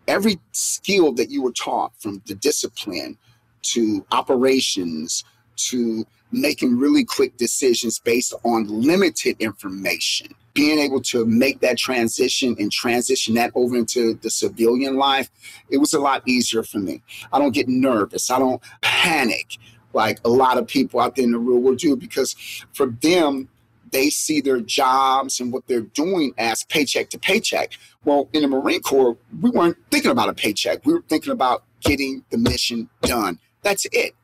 every 0.08 0.40
skill 0.52 1.12
that 1.14 1.30
you 1.30 1.42
were 1.42 1.52
taught 1.52 1.94
from 2.00 2.22
the 2.28 2.36
discipline 2.36 3.18
to 3.64 4.06
operations 4.12 5.24
to 5.56 6.06
making 6.36 6.78
really 6.78 7.04
quick 7.04 7.38
decisions 7.38 7.98
based 7.98 8.34
on 8.44 8.68
limited 8.68 9.38
information. 9.40 10.28
Being 10.54 10.80
able 10.80 11.02
to 11.04 11.26
make 11.26 11.60
that 11.62 11.78
transition 11.78 12.56
and 12.60 12.72
transition 12.72 13.36
that 13.36 13.52
over 13.56 13.76
into 13.76 14.14
the 14.16 14.30
civilian 14.30 14.96
life, 14.96 15.30
it 15.70 15.78
was 15.78 15.94
a 15.94 16.00
lot 16.00 16.24
easier 16.28 16.64
for 16.64 16.80
me. 16.80 17.02
I 17.34 17.40
don't 17.40 17.54
get 17.54 17.68
nervous. 17.68 18.30
I 18.30 18.40
don't 18.40 18.62
panic 18.82 19.58
like 19.94 20.20
a 20.26 20.30
lot 20.30 20.58
of 20.58 20.68
people 20.68 21.00
out 21.00 21.16
there 21.16 21.26
in 21.26 21.32
the 21.32 21.40
real 21.40 21.60
world 21.60 21.80
do 21.80 21.96
because 21.96 22.36
for 22.74 22.88
them, 22.88 23.50
they 23.92 24.10
see 24.10 24.42
their 24.42 24.60
jobs 24.60 25.40
and 25.40 25.54
what 25.54 25.68
they're 25.68 25.82
doing 25.82 26.34
as 26.38 26.66
paycheck 26.66 27.10
to 27.12 27.20
paycheck. 27.20 27.72
Well, 28.04 28.28
in 28.34 28.42
the 28.42 28.48
Marine 28.50 28.82
Corps, 28.82 29.16
we 29.42 29.50
weren't 29.52 29.78
thinking 29.90 30.12
about 30.12 30.28
a 30.28 30.34
paycheck. 30.34 30.86
We 30.86 30.94
were 30.94 31.04
thinking 31.08 31.32
about 31.32 31.64
getting 31.80 32.26
the 32.30 32.38
mission 32.38 32.90
done. 33.04 33.40
That's 33.62 33.86
it 33.94 34.16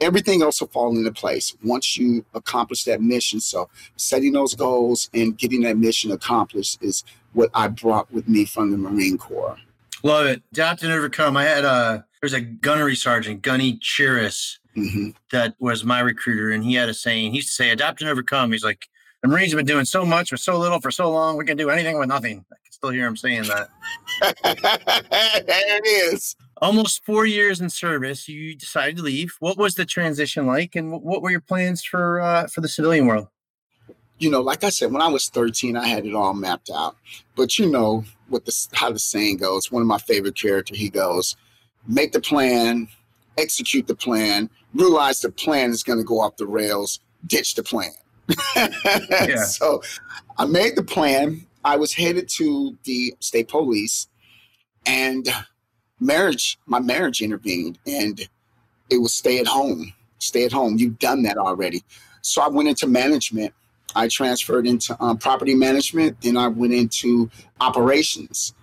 everything 0.00 0.42
else 0.42 0.60
will 0.60 0.68
fall 0.68 0.96
into 0.96 1.12
place 1.12 1.56
once 1.62 1.96
you 1.96 2.24
accomplish 2.34 2.84
that 2.84 3.00
mission. 3.00 3.40
So 3.40 3.68
setting 3.96 4.32
those 4.32 4.54
goals 4.54 5.10
and 5.14 5.36
getting 5.36 5.62
that 5.62 5.76
mission 5.76 6.10
accomplished 6.12 6.78
is 6.82 7.04
what 7.32 7.50
I 7.54 7.68
brought 7.68 8.12
with 8.12 8.28
me 8.28 8.44
from 8.44 8.70
the 8.70 8.78
Marine 8.78 9.18
Corps. 9.18 9.58
Love 10.02 10.26
it. 10.26 10.42
Adapt 10.52 10.82
and 10.82 10.92
overcome. 10.92 11.36
I 11.36 11.44
had 11.44 11.64
a 11.64 12.04
there's 12.20 12.32
a 12.32 12.40
gunnery 12.40 12.96
sergeant, 12.96 13.42
Gunny 13.42 13.78
Chiris, 13.78 14.58
mm-hmm. 14.76 15.10
that 15.30 15.54
was 15.60 15.84
my 15.84 16.00
recruiter, 16.00 16.50
and 16.50 16.64
he 16.64 16.74
had 16.74 16.88
a 16.88 16.94
saying. 16.94 17.30
He 17.30 17.36
used 17.36 17.48
to 17.48 17.54
say, 17.54 17.70
"Adapt 17.70 18.00
and 18.00 18.10
overcome." 18.10 18.52
He's 18.52 18.64
like, 18.64 18.88
"The 19.22 19.28
Marines 19.28 19.52
have 19.52 19.56
been 19.56 19.66
doing 19.66 19.84
so 19.84 20.04
much 20.04 20.32
with 20.32 20.40
so 20.40 20.58
little 20.58 20.80
for 20.80 20.90
so 20.90 21.10
long. 21.10 21.36
We 21.36 21.44
can 21.44 21.56
do 21.56 21.70
anything 21.70 21.98
with 21.98 22.08
nothing." 22.08 22.44
I 22.52 22.56
can 22.64 22.72
still 22.72 22.90
hear 22.90 23.06
him 23.06 23.16
saying 23.16 23.44
that. 23.44 23.68
there 25.46 25.78
it 25.78 25.86
is 25.86 26.36
almost 26.60 27.04
four 27.04 27.26
years 27.26 27.60
in 27.60 27.70
service, 27.70 28.28
you 28.28 28.54
decided 28.54 28.96
to 28.96 29.02
leave. 29.02 29.36
What 29.40 29.58
was 29.58 29.74
the 29.74 29.84
transition 29.84 30.46
like, 30.46 30.76
and 30.76 31.02
what 31.02 31.22
were 31.22 31.30
your 31.30 31.40
plans 31.40 31.84
for 31.84 32.20
uh, 32.20 32.46
for 32.46 32.60
the 32.60 32.68
civilian 32.68 33.06
world? 33.06 33.28
You 34.18 34.30
know, 34.30 34.40
like 34.40 34.64
I 34.64 34.70
said, 34.70 34.92
when 34.92 35.02
I 35.02 35.08
was 35.08 35.28
13, 35.28 35.76
I 35.76 35.86
had 35.86 36.04
it 36.04 36.14
all 36.14 36.34
mapped 36.34 36.70
out. 36.74 36.96
But 37.36 37.58
you 37.58 37.70
know 37.70 38.04
what 38.28 38.44
the 38.44 38.68
how 38.72 38.90
the 38.90 38.98
saying 38.98 39.38
goes. 39.38 39.70
One 39.70 39.82
of 39.82 39.88
my 39.88 39.98
favorite 39.98 40.36
character, 40.36 40.74
he 40.74 40.88
goes, 40.88 41.36
"Make 41.86 42.12
the 42.12 42.20
plan, 42.20 42.88
execute 43.36 43.86
the 43.86 43.94
plan, 43.94 44.50
realize 44.74 45.20
the 45.20 45.30
plan 45.30 45.70
is 45.70 45.82
going 45.82 45.98
to 45.98 46.04
go 46.04 46.20
off 46.20 46.36
the 46.36 46.46
rails, 46.46 47.00
ditch 47.26 47.54
the 47.54 47.62
plan." 47.62 47.92
yeah. 48.56 49.44
So, 49.44 49.82
I 50.36 50.44
made 50.44 50.76
the 50.76 50.82
plan. 50.82 51.46
I 51.64 51.76
was 51.76 51.94
headed 51.94 52.28
to 52.36 52.76
the 52.84 53.14
state 53.20 53.48
police, 53.48 54.08
and 54.86 55.28
marriage, 56.00 56.58
my 56.66 56.80
marriage 56.80 57.20
intervened 57.20 57.78
and 57.86 58.28
it 58.90 58.98
was 58.98 59.14
stay 59.14 59.38
at 59.38 59.46
home, 59.46 59.92
stay 60.18 60.44
at 60.44 60.52
home. 60.52 60.76
You've 60.78 60.98
done 60.98 61.22
that 61.24 61.36
already. 61.36 61.84
So 62.22 62.42
I 62.42 62.48
went 62.48 62.68
into 62.68 62.86
management. 62.86 63.54
I 63.94 64.08
transferred 64.08 64.66
into 64.66 64.96
um, 65.02 65.18
property 65.18 65.54
management. 65.54 66.20
Then 66.20 66.36
I 66.36 66.48
went 66.48 66.74
into 66.74 67.30
operations. 67.60 68.54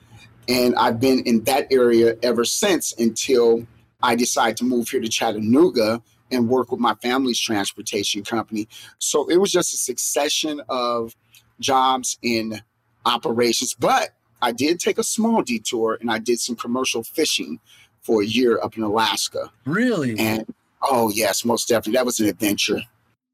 And 0.48 0.76
I've 0.76 1.00
been 1.00 1.22
in 1.24 1.44
that 1.46 1.68
area 1.72 2.16
ever 2.22 2.46
since 2.46 2.94
until 2.94 3.66
I 4.04 4.16
decided 4.16 4.58
to 4.58 4.64
move 4.64 4.90
here 4.90 5.02
to 5.02 5.10
Chattanooga 5.10 6.02
and 6.32 6.48
work 6.48 6.72
with 6.72 6.80
my 6.80 6.94
family's 6.96 7.40
transportation 7.40 8.24
company. 8.24 8.68
So 9.00 9.28
it 9.30 9.38
was 9.38 9.52
just 9.52 9.74
a 9.74 9.78
succession 9.78 10.62
of 10.70 11.16
jobs 11.60 12.18
in 12.22 12.62
operations. 13.06 13.74
But 13.74 14.10
I 14.46 14.52
did 14.52 14.80
take 14.80 15.00
a 15.00 15.04
small 15.04 15.42
detour 15.42 15.98
and 16.00 16.12
I 16.12 16.20
did 16.20 16.40
some 16.40 16.56
commercial 16.56 17.02
fishing 17.02 17.60
for 18.04 18.22
a 18.22 18.26
year 18.26 18.60
up 18.62 18.78
in 18.78 18.84
Alaska. 18.84 19.52
Really? 19.66 20.18
And 20.20 20.46
oh 20.84 21.10
yes, 21.10 21.44
most 21.44 21.68
definitely. 21.68 21.94
That 21.94 22.06
was 22.06 22.20
an 22.20 22.28
adventure. 22.28 22.82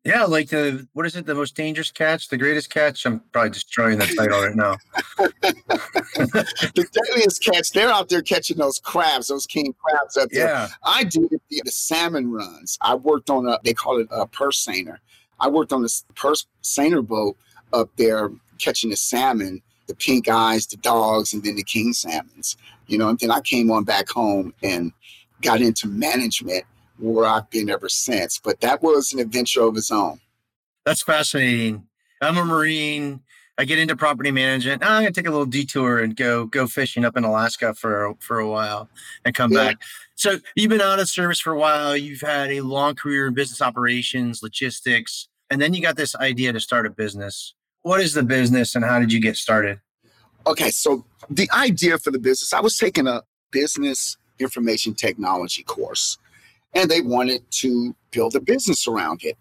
Yeah, 0.05 0.23
like 0.23 0.47
the 0.47 0.87
what 0.93 1.05
is 1.05 1.17
it? 1.17 1.25
The 1.25 1.35
most 1.35 1.53
dangerous 1.53 1.91
catch, 1.91 2.29
the 2.29 2.37
greatest 2.37 2.69
catch. 2.69 3.05
I'm 3.05 3.19
probably 3.33 3.49
destroying 3.49 3.99
that 3.99 4.07
title 4.17 4.41
right 4.41 4.55
now. 4.55 4.77
the 5.41 6.87
deadliest 6.93 7.43
catch. 7.43 7.71
They're 7.71 7.91
out 7.91 8.07
there 8.07 8.21
catching 8.21 8.57
those 8.57 8.79
crabs, 8.79 9.27
those 9.27 9.45
king 9.45 9.75
crabs 9.83 10.15
up 10.15 10.29
there. 10.29 10.47
Yeah. 10.47 10.67
I 10.83 11.03
did 11.03 11.29
the, 11.29 11.61
the 11.65 11.71
salmon 11.71 12.31
runs. 12.31 12.77
I 12.81 12.95
worked 12.95 13.29
on 13.29 13.45
a. 13.47 13.59
They 13.65 13.73
call 13.73 13.99
it 13.99 14.07
a 14.11 14.25
purse 14.27 14.59
seiner. 14.59 15.01
I 15.41 15.49
worked 15.49 15.73
on 15.73 15.81
this 15.81 16.05
purse 16.15 16.47
seiner 16.61 17.01
boat 17.01 17.35
up 17.73 17.89
there 17.97 18.31
catching 18.59 18.91
the 18.91 18.95
salmon 18.95 19.61
the 19.91 19.95
pink 19.97 20.29
eyes, 20.29 20.65
the 20.67 20.77
dogs, 20.77 21.33
and 21.33 21.43
then 21.43 21.55
the 21.55 21.63
king 21.63 21.91
salmons. 21.91 22.55
You 22.87 22.97
know, 22.97 23.09
and 23.09 23.19
then 23.19 23.31
I 23.31 23.41
came 23.41 23.69
on 23.69 23.83
back 23.83 24.09
home 24.09 24.53
and 24.63 24.93
got 25.41 25.61
into 25.61 25.87
management 25.87 26.63
where 26.97 27.25
I've 27.25 27.49
been 27.49 27.69
ever 27.69 27.89
since. 27.89 28.39
But 28.39 28.61
that 28.61 28.81
was 28.81 29.11
an 29.11 29.19
adventure 29.19 29.63
of 29.63 29.75
its 29.75 29.91
own. 29.91 30.19
That's 30.85 31.01
fascinating. 31.01 31.87
I'm 32.21 32.37
a 32.37 32.45
Marine. 32.45 33.21
I 33.57 33.65
get 33.65 33.79
into 33.79 33.95
property 33.95 34.31
management. 34.31 34.81
I'm 34.83 35.03
gonna 35.03 35.11
take 35.11 35.27
a 35.27 35.31
little 35.31 35.45
detour 35.45 35.99
and 35.99 36.15
go 36.15 36.45
go 36.45 36.67
fishing 36.67 37.03
up 37.03 37.17
in 37.17 37.23
Alaska 37.23 37.73
for 37.73 38.15
for 38.19 38.39
a 38.39 38.49
while 38.49 38.89
and 39.25 39.35
come 39.35 39.51
yeah. 39.51 39.69
back. 39.69 39.81
So 40.15 40.39
you've 40.55 40.69
been 40.69 40.81
out 40.81 40.99
of 40.99 41.09
service 41.09 41.39
for 41.39 41.51
a 41.51 41.59
while. 41.59 41.97
You've 41.97 42.21
had 42.21 42.49
a 42.51 42.61
long 42.61 42.95
career 42.95 43.27
in 43.27 43.33
business 43.33 43.61
operations, 43.61 44.41
logistics, 44.41 45.27
and 45.49 45.61
then 45.61 45.73
you 45.73 45.81
got 45.81 45.97
this 45.97 46.15
idea 46.15 46.53
to 46.53 46.59
start 46.59 46.85
a 46.85 46.89
business. 46.89 47.53
What 47.83 48.01
is 48.01 48.13
the 48.13 48.23
business 48.23 48.75
and 48.75 48.85
how 48.85 48.99
did 48.99 49.11
you 49.11 49.19
get 49.19 49.37
started? 49.37 49.79
Okay, 50.45 50.69
so 50.69 51.05
the 51.29 51.49
idea 51.51 51.97
for 51.97 52.11
the 52.11 52.19
business, 52.19 52.53
I 52.53 52.61
was 52.61 52.77
taking 52.77 53.07
a 53.07 53.21
business 53.51 54.17
information 54.39 54.93
technology 54.93 55.63
course 55.63 56.17
and 56.73 56.89
they 56.89 57.01
wanted 57.01 57.43
to 57.51 57.95
build 58.11 58.35
a 58.35 58.39
business 58.39 58.87
around 58.87 59.23
it. 59.23 59.37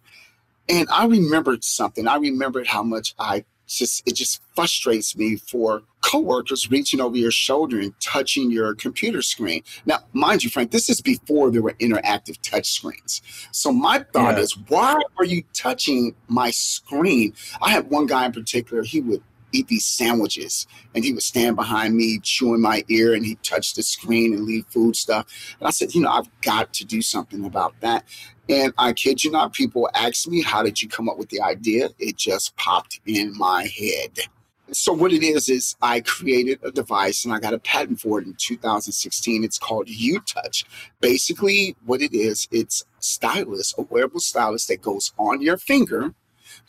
And 0.68 0.88
I 0.90 1.06
remembered 1.06 1.64
something. 1.64 2.06
I 2.06 2.16
remembered 2.16 2.66
how 2.66 2.82
much 2.82 3.14
I 3.18 3.44
just 3.78 4.02
it 4.06 4.14
just 4.14 4.40
frustrates 4.54 5.16
me 5.16 5.36
for 5.36 5.82
coworkers 6.00 6.70
reaching 6.70 7.00
over 7.00 7.16
your 7.16 7.30
shoulder 7.30 7.78
and 7.78 7.92
touching 8.00 8.50
your 8.50 8.74
computer 8.74 9.22
screen. 9.22 9.62
Now, 9.86 9.98
mind 10.12 10.42
you, 10.42 10.50
Frank, 10.50 10.70
this 10.70 10.88
is 10.88 11.00
before 11.00 11.50
there 11.50 11.62
were 11.62 11.74
interactive 11.74 12.40
touch 12.42 12.72
screens. 12.72 13.22
So 13.52 13.72
my 13.72 14.04
thought 14.12 14.36
yeah. 14.36 14.42
is, 14.42 14.56
why 14.68 15.00
are 15.18 15.24
you 15.24 15.42
touching 15.52 16.14
my 16.28 16.50
screen? 16.50 17.34
I 17.62 17.70
had 17.70 17.90
one 17.90 18.06
guy 18.06 18.26
in 18.26 18.32
particular, 18.32 18.82
he 18.82 19.00
would 19.00 19.22
eat 19.52 19.68
these 19.68 19.86
sandwiches 19.86 20.66
and 20.94 21.04
he 21.04 21.12
would 21.12 21.22
stand 21.22 21.56
behind 21.56 21.96
me 21.96 22.18
chewing 22.22 22.60
my 22.60 22.84
ear 22.88 23.14
and 23.14 23.24
he'd 23.24 23.42
touch 23.42 23.74
the 23.74 23.82
screen 23.82 24.32
and 24.34 24.44
leave 24.44 24.64
food 24.68 24.96
stuff 24.96 25.26
and 25.58 25.66
i 25.66 25.70
said 25.70 25.94
you 25.94 26.00
know 26.00 26.10
i've 26.10 26.40
got 26.42 26.72
to 26.72 26.84
do 26.84 27.02
something 27.02 27.44
about 27.44 27.74
that 27.80 28.04
and 28.50 28.72
I 28.78 28.92
kid 28.92 29.22
you 29.22 29.30
not, 29.30 29.52
people 29.52 29.88
ask 29.94 30.26
me, 30.26 30.42
How 30.42 30.64
did 30.64 30.82
you 30.82 30.88
come 30.88 31.08
up 31.08 31.18
with 31.18 31.28
the 31.28 31.40
idea? 31.40 31.90
It 32.00 32.16
just 32.16 32.56
popped 32.56 33.00
in 33.06 33.36
my 33.38 33.62
head. 33.62 34.26
So, 34.72 34.92
what 34.92 35.12
it 35.12 35.22
is, 35.22 35.48
is 35.48 35.76
I 35.82 36.00
created 36.00 36.58
a 36.64 36.70
device 36.70 37.24
and 37.24 37.32
I 37.34 37.38
got 37.38 37.54
a 37.54 37.58
patent 37.58 38.00
for 38.00 38.20
it 38.20 38.26
in 38.26 38.34
2016. 38.38 39.44
It's 39.44 39.58
called 39.58 39.86
UTouch. 39.86 40.64
Basically, 41.00 41.76
what 41.86 42.02
it 42.02 42.12
is, 42.12 42.48
it's 42.50 42.84
stylus, 42.98 43.74
a 43.78 43.82
wearable 43.82 44.20
stylus 44.20 44.66
that 44.66 44.82
goes 44.82 45.12
on 45.18 45.40
your 45.40 45.56
finger 45.56 46.14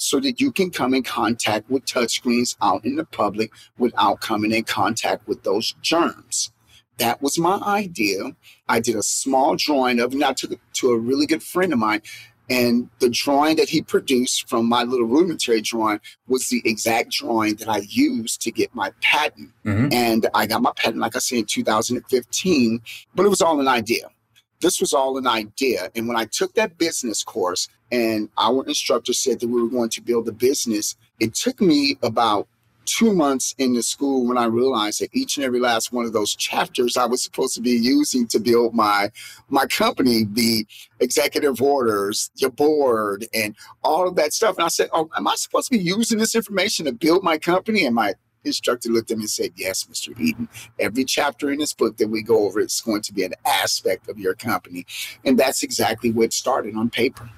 so 0.01 0.19
that 0.19 0.41
you 0.41 0.51
can 0.51 0.71
come 0.71 0.95
in 0.95 1.03
contact 1.03 1.69
with 1.69 1.85
touchscreens 1.85 2.55
out 2.59 2.83
in 2.83 2.95
the 2.95 3.05
public 3.05 3.51
without 3.77 4.19
coming 4.19 4.51
in 4.51 4.63
contact 4.63 5.27
with 5.27 5.43
those 5.43 5.75
germs. 5.83 6.51
That 6.97 7.21
was 7.21 7.37
my 7.37 7.59
idea. 7.63 8.35
I 8.67 8.79
did 8.79 8.95
a 8.95 9.03
small 9.03 9.55
drawing 9.55 9.99
of 9.99 10.15
it, 10.15 10.37
to, 10.37 10.59
to 10.73 10.91
a 10.91 10.97
really 10.97 11.27
good 11.27 11.43
friend 11.43 11.71
of 11.71 11.77
mine. 11.77 12.01
And 12.49 12.89
the 12.97 13.09
drawing 13.09 13.57
that 13.57 13.69
he 13.69 13.83
produced 13.83 14.49
from 14.49 14.67
my 14.67 14.83
little 14.83 15.05
rudimentary 15.05 15.61
drawing 15.61 15.99
was 16.27 16.49
the 16.49 16.63
exact 16.65 17.11
drawing 17.11 17.55
that 17.57 17.69
I 17.69 17.81
used 17.87 18.41
to 18.41 18.51
get 18.51 18.73
my 18.73 18.91
patent. 19.01 19.51
Mm-hmm. 19.63 19.93
And 19.93 20.27
I 20.33 20.47
got 20.47 20.63
my 20.63 20.73
patent, 20.75 20.97
like 20.97 21.15
I 21.15 21.19
said, 21.19 21.37
in 21.37 21.45
2015, 21.45 22.81
but 23.13 23.25
it 23.25 23.29
was 23.29 23.41
all 23.41 23.59
an 23.59 23.67
idea. 23.67 24.09
This 24.61 24.79
was 24.79 24.93
all 24.93 25.17
an 25.17 25.27
idea. 25.27 25.89
And 25.95 26.07
when 26.07 26.17
I 26.17 26.25
took 26.25 26.53
that 26.55 26.77
business 26.77 27.23
course 27.23 27.67
and 27.91 28.29
our 28.37 28.65
instructor 28.65 29.13
said 29.13 29.39
that 29.39 29.47
we 29.47 29.61
were 29.61 29.69
going 29.69 29.89
to 29.89 30.01
build 30.01 30.27
a 30.27 30.31
business, 30.31 30.95
it 31.19 31.33
took 31.33 31.59
me 31.61 31.97
about 32.01 32.47
two 32.85 33.13
months 33.13 33.53
in 33.57 33.73
the 33.73 33.83
school 33.83 34.27
when 34.27 34.37
I 34.37 34.45
realized 34.45 35.01
that 35.01 35.09
each 35.13 35.37
and 35.37 35.45
every 35.45 35.59
last 35.59 35.93
one 35.93 36.05
of 36.05 36.13
those 36.13 36.35
chapters 36.35 36.97
I 36.97 37.05
was 37.05 37.23
supposed 37.23 37.53
to 37.55 37.61
be 37.61 37.71
using 37.71 38.27
to 38.27 38.39
build 38.39 38.73
my 38.73 39.11
my 39.49 39.65
company, 39.65 40.25
the 40.25 40.65
executive 40.99 41.61
orders, 41.61 42.31
your 42.35 42.51
board, 42.51 43.27
and 43.33 43.55
all 43.83 44.07
of 44.07 44.15
that 44.15 44.33
stuff. 44.33 44.55
And 44.57 44.65
I 44.65 44.69
said, 44.69 44.89
"Oh, 44.93 45.09
am 45.15 45.27
I 45.27 45.35
supposed 45.35 45.71
to 45.71 45.77
be 45.77 45.83
using 45.83 46.17
this 46.17 46.35
information 46.35 46.85
to 46.85 46.91
build 46.91 47.23
my 47.23 47.37
company?" 47.37 47.85
And 47.85 47.95
my 47.95 48.15
instructor 48.43 48.89
looked 48.89 49.11
at 49.11 49.17
me 49.17 49.23
and 49.23 49.29
said, 49.29 49.51
"Yes, 49.55 49.83
Mr. 49.85 50.19
Eden. 50.19 50.49
Every 50.79 51.05
chapter 51.05 51.51
in 51.51 51.59
this 51.59 51.73
book 51.73 51.97
that 51.97 52.07
we 52.07 52.21
go 52.21 52.45
over 52.45 52.59
is 52.59 52.81
going 52.81 53.01
to 53.03 53.13
be 53.13 53.23
an 53.23 53.33
aspect 53.45 54.09
of 54.09 54.19
your 54.19 54.33
company, 54.33 54.85
and 55.23 55.37
that's 55.37 55.63
exactly 55.63 56.11
what 56.11 56.33
started 56.33 56.75
on 56.75 56.89
paper." 56.89 57.29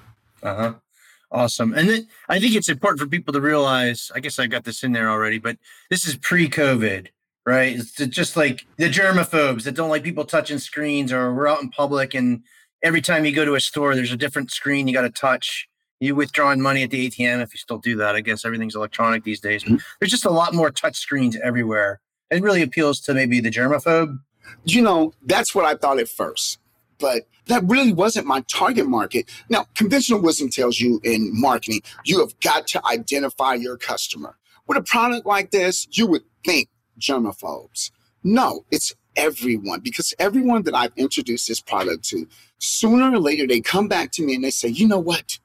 Uh 0.42 0.54
huh. 0.54 0.74
Awesome. 1.30 1.74
And 1.74 1.88
then 1.88 2.06
I 2.28 2.38
think 2.38 2.54
it's 2.54 2.68
important 2.68 3.00
for 3.00 3.06
people 3.08 3.32
to 3.32 3.40
realize, 3.40 4.12
I 4.14 4.20
guess 4.20 4.38
I 4.38 4.46
got 4.46 4.62
this 4.62 4.84
in 4.84 4.92
there 4.92 5.10
already, 5.10 5.38
but 5.38 5.58
this 5.90 6.06
is 6.06 6.16
pre 6.16 6.48
COVID, 6.48 7.08
right? 7.44 7.74
It's 7.76 7.92
just 7.92 8.36
like 8.36 8.66
the 8.76 8.88
germaphobes 8.88 9.64
that 9.64 9.74
don't 9.74 9.88
like 9.88 10.04
people 10.04 10.24
touching 10.24 10.58
screens 10.58 11.12
or 11.12 11.34
we're 11.34 11.48
out 11.48 11.60
in 11.60 11.70
public 11.70 12.14
and 12.14 12.44
every 12.84 13.00
time 13.00 13.24
you 13.24 13.32
go 13.32 13.44
to 13.44 13.56
a 13.56 13.60
store, 13.60 13.96
there's 13.96 14.12
a 14.12 14.16
different 14.16 14.52
screen 14.52 14.86
you 14.86 14.94
got 14.94 15.02
to 15.02 15.10
touch. 15.10 15.68
You 16.00 16.14
withdrawing 16.14 16.60
money 16.60 16.82
at 16.82 16.90
the 16.90 17.08
ATM 17.08 17.42
if 17.42 17.54
you 17.54 17.58
still 17.58 17.78
do 17.78 17.96
that. 17.96 18.14
I 18.14 18.20
guess 18.20 18.44
everything's 18.44 18.74
electronic 18.74 19.24
these 19.24 19.40
days. 19.40 19.62
But 19.62 19.72
mm-hmm. 19.74 19.84
there's 20.00 20.10
just 20.10 20.26
a 20.26 20.30
lot 20.30 20.54
more 20.54 20.70
touch 20.70 20.96
screens 20.96 21.36
everywhere. 21.42 22.00
It 22.30 22.42
really 22.42 22.62
appeals 22.62 23.00
to 23.02 23.14
maybe 23.14 23.40
the 23.40 23.50
germaphobe. 23.50 24.18
You 24.64 24.82
know, 24.82 25.12
that's 25.24 25.54
what 25.54 25.64
I 25.64 25.74
thought 25.74 25.98
at 25.98 26.08
first 26.08 26.58
but 26.98 27.26
that 27.46 27.62
really 27.64 27.92
wasn't 27.92 28.26
my 28.26 28.40
target 28.50 28.86
market. 28.86 29.28
Now, 29.48 29.66
conventional 29.74 30.20
wisdom 30.20 30.48
tells 30.48 30.80
you 30.80 31.00
in 31.04 31.30
marketing, 31.32 31.82
you 32.04 32.20
have 32.20 32.38
got 32.40 32.66
to 32.68 32.86
identify 32.86 33.54
your 33.54 33.76
customer. 33.76 34.36
With 34.66 34.78
a 34.78 34.82
product 34.82 35.26
like 35.26 35.50
this, 35.50 35.86
you 35.90 36.06
would 36.06 36.22
think 36.44 36.68
germaphobes. 36.98 37.90
No, 38.22 38.64
it's 38.70 38.94
everyone 39.16 39.80
because 39.80 40.14
everyone 40.18 40.62
that 40.62 40.74
I've 40.74 40.92
introduced 40.96 41.46
this 41.46 41.60
product 41.60 42.04
to, 42.08 42.26
sooner 42.58 43.12
or 43.14 43.18
later 43.18 43.46
they 43.46 43.60
come 43.60 43.86
back 43.86 44.10
to 44.12 44.24
me 44.24 44.34
and 44.34 44.42
they 44.42 44.50
say, 44.50 44.68
you 44.68 44.88
know 44.88 44.98
what? 44.98 45.38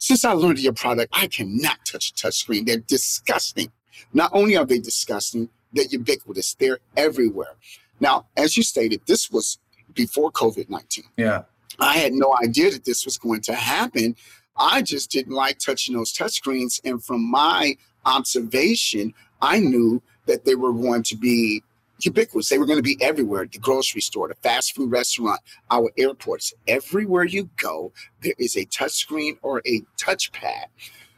Since 0.00 0.24
I 0.24 0.32
learned 0.32 0.58
your 0.58 0.72
product, 0.72 1.12
I 1.12 1.26
cannot 1.26 1.84
touch 1.84 2.10
a 2.10 2.14
touchscreen. 2.14 2.66
They're 2.66 2.78
disgusting. 2.78 3.70
Not 4.14 4.30
only 4.32 4.56
are 4.56 4.64
they 4.64 4.78
disgusting, 4.78 5.50
they're 5.74 5.84
ubiquitous. 5.84 6.54
They're 6.54 6.78
everywhere. 6.96 7.54
Now, 8.00 8.26
as 8.36 8.56
you 8.56 8.62
stated, 8.62 9.02
this 9.06 9.30
was 9.30 9.58
before 9.94 10.32
COVID 10.32 10.70
19. 10.70 11.04
Yeah. 11.18 11.42
I 11.78 11.98
had 11.98 12.14
no 12.14 12.34
idea 12.42 12.70
that 12.70 12.86
this 12.86 13.04
was 13.04 13.18
going 13.18 13.42
to 13.42 13.54
happen. 13.54 14.16
I 14.56 14.80
just 14.82 15.10
didn't 15.10 15.34
like 15.34 15.58
touching 15.58 15.94
those 15.94 16.12
touchscreens. 16.12 16.80
And 16.82 17.04
from 17.04 17.30
my 17.30 17.76
observation, 18.06 19.12
I 19.42 19.60
knew 19.60 20.02
that 20.26 20.46
they 20.46 20.54
were 20.54 20.72
going 20.72 21.02
to 21.04 21.16
be 21.16 21.62
ubiquitous. 22.04 22.48
They 22.48 22.58
were 22.58 22.66
going 22.66 22.78
to 22.78 22.82
be 22.82 22.98
everywhere 23.00 23.46
the 23.50 23.58
grocery 23.58 24.00
store, 24.00 24.28
the 24.28 24.34
fast 24.36 24.74
food 24.74 24.90
restaurant, 24.90 25.40
our 25.70 25.90
airports. 25.96 26.52
Everywhere 26.68 27.24
you 27.24 27.50
go, 27.56 27.92
there 28.22 28.34
is 28.38 28.56
a 28.56 28.66
touchscreen 28.66 29.38
or 29.42 29.62
a 29.66 29.82
touchpad. 29.96 30.66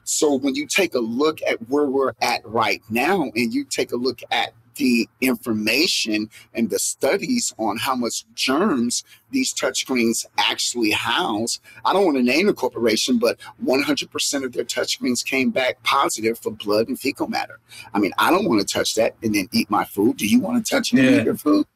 So 0.05 0.35
when 0.35 0.55
you 0.55 0.67
take 0.67 0.95
a 0.95 1.01
look 1.01 1.41
at 1.43 1.69
where 1.69 1.87
we're 1.87 2.13
at 2.21 2.47
right 2.47 2.83
now 2.91 3.31
and 3.35 3.53
you 3.53 3.65
take 3.65 3.93
a 3.93 3.97
look 3.97 4.21
at 4.31 4.53
the 4.77 5.09
information 5.21 6.29
and 6.55 6.71
the 6.71 6.79
studies 6.79 7.53
on 7.59 7.79
how 7.79 7.95
much 7.95 8.25
germs 8.35 9.05
these 9.31 9.53
touchscreens 9.53 10.25
actually 10.39 10.91
house. 10.91 11.59
I 11.85 11.93
don't 11.93 12.05
want 12.05 12.19
to 12.19 12.23
name 12.23 12.47
the 12.47 12.55
corporation, 12.55 13.19
but 13.19 13.39
100% 13.65 14.45
of 14.45 14.53
their 14.53 14.65
touchscreens 14.65 15.25
came 15.25 15.51
back 15.51 15.83
positive 15.83 16.39
for 16.39 16.51
blood 16.51 16.89
and 16.89 16.99
fecal 16.99 17.29
matter. 17.29 17.59
I 17.95 17.99
mean, 17.99 18.13
I 18.19 18.31
don't 18.31 18.49
want 18.49 18.67
to 18.67 18.73
touch 18.73 18.95
that 18.97 19.15
and 19.23 19.35
then 19.35 19.49
eat 19.53 19.71
my 19.71 19.85
food. 19.85 20.19
Do 20.19 20.27
you 20.27 20.41
want 20.41 20.65
to 20.65 20.71
touch 20.71 20.93
any 20.93 21.03
yeah. 21.03 21.23
your 21.23 21.37
food? 21.37 21.67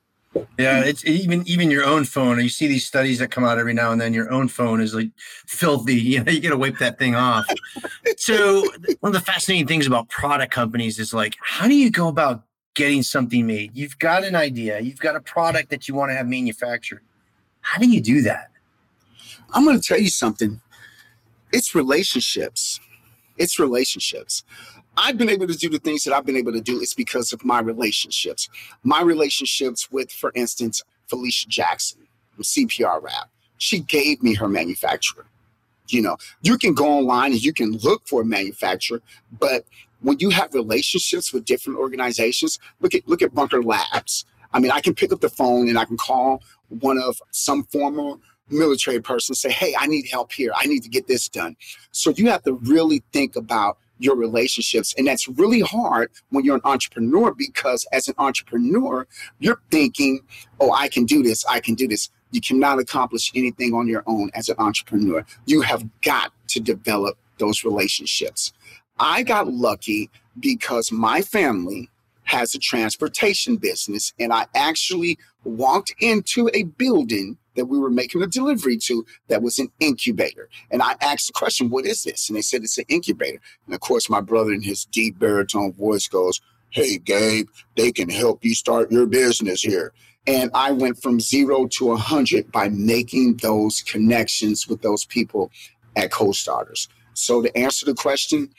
Yeah, 0.59 0.85
it's 0.85 1.05
even 1.07 1.47
even 1.47 1.71
your 1.71 1.85
own 1.85 2.05
phone. 2.05 2.39
You 2.41 2.49
see 2.49 2.67
these 2.67 2.87
studies 2.87 3.19
that 3.21 3.31
come 3.31 3.45
out 3.45 3.59
every 3.59 3.73
now 3.73 3.93
and 3.93 4.01
then. 4.01 4.13
Your 4.13 4.31
own 4.31 4.49
phone 4.49 4.81
is 4.81 4.95
like 4.95 5.11
filthy. 5.47 5.95
You 6.07 6.23
know, 6.23 6.31
you 6.31 6.41
got 6.41 6.51
to 6.51 6.57
wipe 6.57 6.79
that 6.79 6.99
thing 6.99 7.15
off. 7.15 7.47
so 8.17 8.63
one 9.01 9.11
of 9.11 9.13
the 9.13 9.21
fascinating 9.21 9.67
things 9.67 9.87
about 9.87 10.09
product 10.09 10.53
companies 10.53 10.99
is 10.99 11.13
like, 11.13 11.37
how 11.41 11.67
do 11.67 11.75
you 11.75 11.91
go 11.91 12.09
about 12.09 12.45
getting 12.77 13.03
something 13.03 13.47
made. 13.47 13.73
You've 13.75 13.99
got 13.99 14.23
an 14.23 14.37
idea, 14.37 14.79
you've 14.79 15.01
got 15.01 15.17
a 15.17 15.21
product 15.21 15.71
that 15.71 15.89
you 15.89 15.95
want 15.95 16.11
to 16.11 16.15
have 16.15 16.29
manufactured. 16.29 17.03
How 17.63 17.81
do 17.81 17.89
you 17.89 18.01
do 18.01 18.23
that? 18.23 18.51
I'm 19.53 19.65
going 19.65 19.81
to 19.81 19.87
tell 19.87 19.99
you 19.99 20.11
something. 20.11 20.61
It's 21.53 21.75
relationships. 21.75 22.79
It's 23.37 23.59
relationships. 23.59 24.45
I've 24.97 25.19
been 25.19 25.29
able 25.29 25.47
to 25.47 25.57
do 25.57 25.69
the 25.69 25.79
things 25.79 26.05
that 26.05 26.15
I've 26.15 26.25
been 26.25 26.37
able 26.37 26.53
to 26.53 26.61
do 26.61 26.81
is 26.81 26.95
because 26.95 27.33
of 27.33 27.45
my 27.45 27.61
relationships. 27.61 28.49
My 28.83 29.03
relationships 29.03 29.91
with, 29.91 30.11
for 30.13 30.31
instance, 30.35 30.83
Felicia 31.09 31.49
Jackson 31.49 32.07
from 32.35 32.45
CPR 32.45 33.03
Rap. 33.03 33.31
She 33.59 33.81
gave 33.81 34.23
me 34.23 34.35
her 34.35 34.49
manufacturer. 34.49 35.27
You 35.89 36.03
know, 36.03 36.17
you 36.43 36.59
can 36.59 36.75
go 36.75 36.87
online 36.87 37.33
and 37.33 37.43
you 37.43 37.53
can 37.53 37.73
look 37.79 38.07
for 38.07 38.23
a 38.23 38.25
manufacturer, 38.25 39.01
but 39.39 39.65
when 40.01 40.19
you 40.19 40.31
have 40.31 40.55
relationships 40.55 41.33
with 41.33 41.45
different 41.45 41.79
organizations, 41.79 42.59
look 42.81 42.95
at 42.95 43.07
look 43.09 43.23
at 43.23 43.35
Bunker 43.35 43.63
Labs. 43.63 44.25
I 44.53 44.61
mean, 44.61 44.71
I 44.71 44.81
can 44.81 44.95
pick 44.95 45.13
up 45.13 45.21
the 45.21 45.29
phone 45.29 45.69
and 45.69 45.79
I 45.79 45.85
can 45.85 45.97
call 45.97 46.43
one 46.69 46.99
of 46.99 47.21
some 47.31 47.65
former 47.65 48.15
military 48.49 49.01
person 49.01 49.35
say, 49.35 49.51
"Hey, 49.51 49.75
I 49.79 49.87
need 49.87 50.07
help 50.11 50.33
here. 50.33 50.53
I 50.57 50.67
need 50.67 50.83
to 50.83 50.89
get 50.89 51.07
this 51.09 51.29
done." 51.29 51.57
So 51.93 52.11
you 52.11 52.29
have 52.31 52.43
to 52.45 52.55
really 52.55 53.03
think 53.13 53.37
about 53.37 53.79
your 53.99 54.15
relationships 54.15 54.95
and 54.99 55.07
that's 55.07 55.27
really 55.27 55.61
hard 55.61 56.11
when 56.29 56.45
you're 56.45 56.57
an 56.57 56.61
entrepreneur 56.65 57.33
because 57.33 57.87
as 57.93 58.09
an 58.09 58.15
entrepreneur, 58.19 59.07
you're 59.39 59.61
thinking, 59.71 60.21
"Oh, 60.61 60.73
I 60.73 60.89
can 60.89 61.05
do 61.07 61.23
this. 61.23 61.45
I 61.47 61.61
can 61.61 61.75
do 61.75 61.89
this." 61.89 62.11
You 62.31 62.41
cannot 62.41 62.79
accomplish 62.79 63.33
anything 63.35 63.73
on 63.73 63.89
your 63.89 64.03
own 64.07 64.31
as 64.35 64.49
an 64.49 64.57
entrepreneur. 64.59 65.25
You 65.47 65.63
have 65.63 65.89
got 66.03 66.33
to 66.49 66.61
develop 66.61 67.17
those 67.39 67.65
relationships. 67.65 68.53
I 68.99 69.23
got 69.23 69.53
lucky 69.53 70.11
because 70.39 70.91
my 70.91 71.23
family 71.23 71.91
has 72.25 72.55
a 72.55 72.59
transportation 72.59 73.57
business, 73.57 74.13
and 74.19 74.33
I 74.33 74.47
actually 74.55 75.19
walked 75.45 75.95
into 76.01 76.51
a 76.55 76.65
building 76.65 77.39
that 77.55 77.67
we 77.67 77.79
were 77.79 77.91
making 77.91 78.23
a 78.23 78.27
delivery 78.27 78.77
to 78.77 79.07
that 79.29 79.43
was 79.43 79.59
an 79.59 79.71
incubator. 79.81 80.49
And 80.71 80.83
I 80.83 80.95
asked 81.01 81.29
the 81.29 81.33
question, 81.33 81.71
What 81.71 81.87
is 81.87 82.03
this? 82.03 82.29
And 82.29 82.37
they 82.37 82.43
said, 82.43 82.63
It's 82.63 82.79
an 82.79 82.85
incubator. 82.89 83.41
And 83.67 83.75
of 83.75 83.81
course, 83.81 84.11
my 84.11 84.21
brother, 84.21 84.53
in 84.53 84.63
his 84.63 84.85
deep 84.85 85.19
baritone 85.19 85.73
voice, 85.73 86.09
goes, 86.09 86.41
Hey, 86.71 86.99
Gabe, 86.99 87.49
they 87.77 87.93
can 87.93 88.09
help 88.09 88.45
you 88.45 88.55
start 88.55 88.91
your 88.91 89.07
business 89.07 89.63
here. 89.63 89.93
And 90.27 90.51
I 90.53 90.73
went 90.73 91.01
from 91.01 91.21
zero 91.21 91.69
to 91.79 91.87
a 91.87 91.91
100 91.91 92.51
by 92.51 92.69
making 92.69 93.37
those 93.37 93.81
connections 93.83 94.67
with 94.67 94.83
those 94.83 95.05
people 95.05 95.51
at 95.95 96.11
Co 96.11 96.33
Starters. 96.33 96.89
So, 97.15 97.41
to 97.41 97.57
answer 97.57 97.87
the 97.87 97.95
question, 97.95 98.51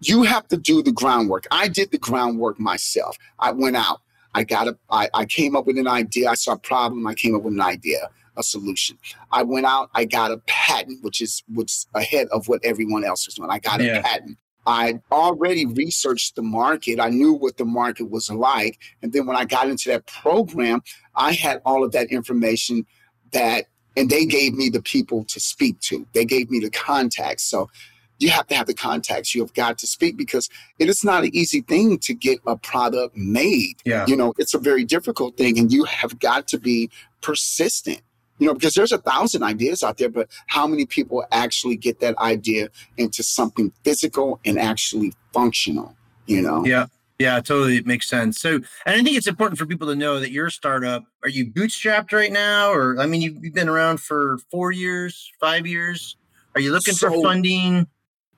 you 0.00 0.22
have 0.24 0.46
to 0.48 0.56
do 0.56 0.82
the 0.82 0.92
groundwork. 0.92 1.46
I 1.50 1.68
did 1.68 1.90
the 1.90 1.98
groundwork 1.98 2.58
myself. 2.58 3.16
I 3.38 3.52
went 3.52 3.76
out. 3.76 4.00
I 4.34 4.44
got 4.44 4.68
a. 4.68 4.76
I, 4.90 5.08
I 5.14 5.24
came 5.24 5.56
up 5.56 5.66
with 5.66 5.78
an 5.78 5.88
idea. 5.88 6.28
I 6.28 6.34
saw 6.34 6.52
a 6.52 6.58
problem. 6.58 7.06
I 7.06 7.14
came 7.14 7.34
up 7.34 7.42
with 7.42 7.54
an 7.54 7.60
idea, 7.60 8.10
a 8.36 8.42
solution. 8.42 8.98
I 9.32 9.42
went 9.42 9.66
out. 9.66 9.90
I 9.94 10.04
got 10.04 10.30
a 10.30 10.38
patent, 10.46 11.02
which 11.02 11.20
is 11.20 11.42
what's 11.48 11.86
ahead 11.94 12.28
of 12.32 12.46
what 12.48 12.60
everyone 12.62 13.04
else 13.04 13.26
is 13.26 13.34
doing. 13.34 13.50
I 13.50 13.58
got 13.58 13.80
yeah. 13.80 13.98
a 13.98 14.02
patent. 14.02 14.38
I 14.66 15.00
already 15.12 15.64
researched 15.64 16.34
the 16.34 16.42
market. 16.42 16.98
I 17.00 17.08
knew 17.08 17.32
what 17.32 17.56
the 17.56 17.64
market 17.64 18.10
was 18.10 18.28
like. 18.28 18.78
And 19.00 19.12
then 19.12 19.26
when 19.26 19.36
I 19.36 19.44
got 19.44 19.68
into 19.68 19.88
that 19.90 20.06
program, 20.06 20.82
I 21.14 21.32
had 21.32 21.62
all 21.64 21.84
of 21.84 21.92
that 21.92 22.10
information 22.10 22.84
that, 23.30 23.66
and 23.96 24.10
they 24.10 24.26
gave 24.26 24.54
me 24.54 24.68
the 24.68 24.82
people 24.82 25.24
to 25.26 25.38
speak 25.38 25.80
to. 25.82 26.06
They 26.14 26.24
gave 26.24 26.50
me 26.50 26.58
the 26.58 26.70
contacts. 26.70 27.44
So 27.44 27.70
you 28.18 28.30
have 28.30 28.46
to 28.48 28.54
have 28.54 28.66
the 28.66 28.74
contacts. 28.74 29.34
You 29.34 29.42
have 29.42 29.54
got 29.54 29.78
to 29.78 29.86
speak 29.86 30.16
because 30.16 30.48
it 30.78 30.88
is 30.88 31.04
not 31.04 31.24
an 31.24 31.30
easy 31.34 31.60
thing 31.60 31.98
to 31.98 32.14
get 32.14 32.40
a 32.46 32.56
product 32.56 33.16
made. 33.16 33.76
Yeah. 33.84 34.06
You 34.06 34.16
know, 34.16 34.34
it's 34.38 34.54
a 34.54 34.58
very 34.58 34.84
difficult 34.84 35.36
thing, 35.36 35.58
and 35.58 35.72
you 35.72 35.84
have 35.84 36.18
got 36.18 36.48
to 36.48 36.58
be 36.58 36.90
persistent. 37.20 38.00
You 38.38 38.48
know, 38.48 38.54
because 38.54 38.74
there's 38.74 38.92
a 38.92 38.98
thousand 38.98 39.42
ideas 39.42 39.82
out 39.82 39.96
there, 39.96 40.10
but 40.10 40.28
how 40.46 40.66
many 40.66 40.84
people 40.84 41.24
actually 41.32 41.76
get 41.76 42.00
that 42.00 42.18
idea 42.18 42.68
into 42.98 43.22
something 43.22 43.72
physical 43.82 44.40
and 44.44 44.58
actually 44.58 45.14
functional? 45.32 45.96
You 46.26 46.42
know? 46.42 46.64
Yeah. 46.66 46.86
Yeah, 47.18 47.40
totally. 47.40 47.78
It 47.78 47.86
makes 47.86 48.06
sense. 48.06 48.38
So, 48.38 48.56
and 48.56 48.64
I 48.84 49.02
think 49.02 49.16
it's 49.16 49.26
important 49.26 49.58
for 49.58 49.64
people 49.64 49.88
to 49.88 49.94
know 49.94 50.20
that 50.20 50.32
your 50.32 50.50
startup, 50.50 51.04
are 51.22 51.30
you 51.30 51.46
bootstrapped 51.46 52.12
right 52.12 52.30
now? 52.30 52.70
Or, 52.70 53.00
I 53.00 53.06
mean, 53.06 53.22
you've, 53.22 53.42
you've 53.42 53.54
been 53.54 53.70
around 53.70 54.00
for 54.00 54.36
four 54.50 54.70
years, 54.70 55.32
five 55.40 55.66
years. 55.66 56.18
Are 56.54 56.60
you 56.60 56.72
looking 56.72 56.92
so 56.92 57.10
for 57.10 57.22
funding? 57.22 57.86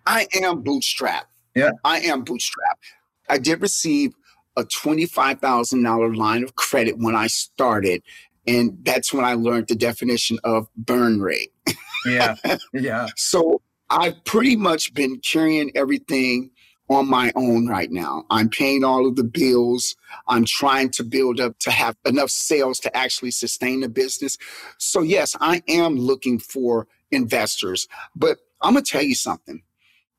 I 0.08 0.26
am 0.42 0.64
bootstrapped. 0.64 1.26
Yeah. 1.54 1.72
I 1.84 2.00
am 2.00 2.24
bootstrapped. 2.24 2.82
I 3.28 3.36
did 3.38 3.60
receive 3.60 4.14
a 4.56 4.64
$25,000 4.64 6.16
line 6.16 6.42
of 6.42 6.56
credit 6.56 6.96
when 6.98 7.14
I 7.14 7.26
started. 7.26 8.02
And 8.46 8.78
that's 8.82 9.12
when 9.12 9.24
I 9.24 9.34
learned 9.34 9.68
the 9.68 9.74
definition 9.74 10.38
of 10.44 10.66
burn 10.76 11.20
rate. 11.20 11.52
Yeah. 12.06 12.36
Yeah. 12.72 13.08
so 13.16 13.60
I've 13.90 14.22
pretty 14.24 14.56
much 14.56 14.94
been 14.94 15.20
carrying 15.20 15.70
everything 15.74 16.50
on 16.88 17.08
my 17.08 17.32
own 17.34 17.66
right 17.66 17.90
now. 17.90 18.24
I'm 18.30 18.48
paying 18.48 18.84
all 18.84 19.06
of 19.06 19.16
the 19.16 19.24
bills. 19.24 19.94
I'm 20.26 20.44
trying 20.44 20.90
to 20.90 21.04
build 21.04 21.40
up 21.40 21.58
to 21.60 21.70
have 21.70 21.96
enough 22.06 22.30
sales 22.30 22.78
to 22.80 22.96
actually 22.96 23.32
sustain 23.32 23.80
the 23.80 23.88
business. 23.88 24.38
So, 24.78 25.02
yes, 25.02 25.36
I 25.40 25.62
am 25.68 25.96
looking 25.96 26.38
for 26.38 26.86
investors, 27.10 27.88
but 28.16 28.38
I'm 28.62 28.72
going 28.72 28.84
to 28.84 28.90
tell 28.90 29.02
you 29.02 29.14
something. 29.14 29.62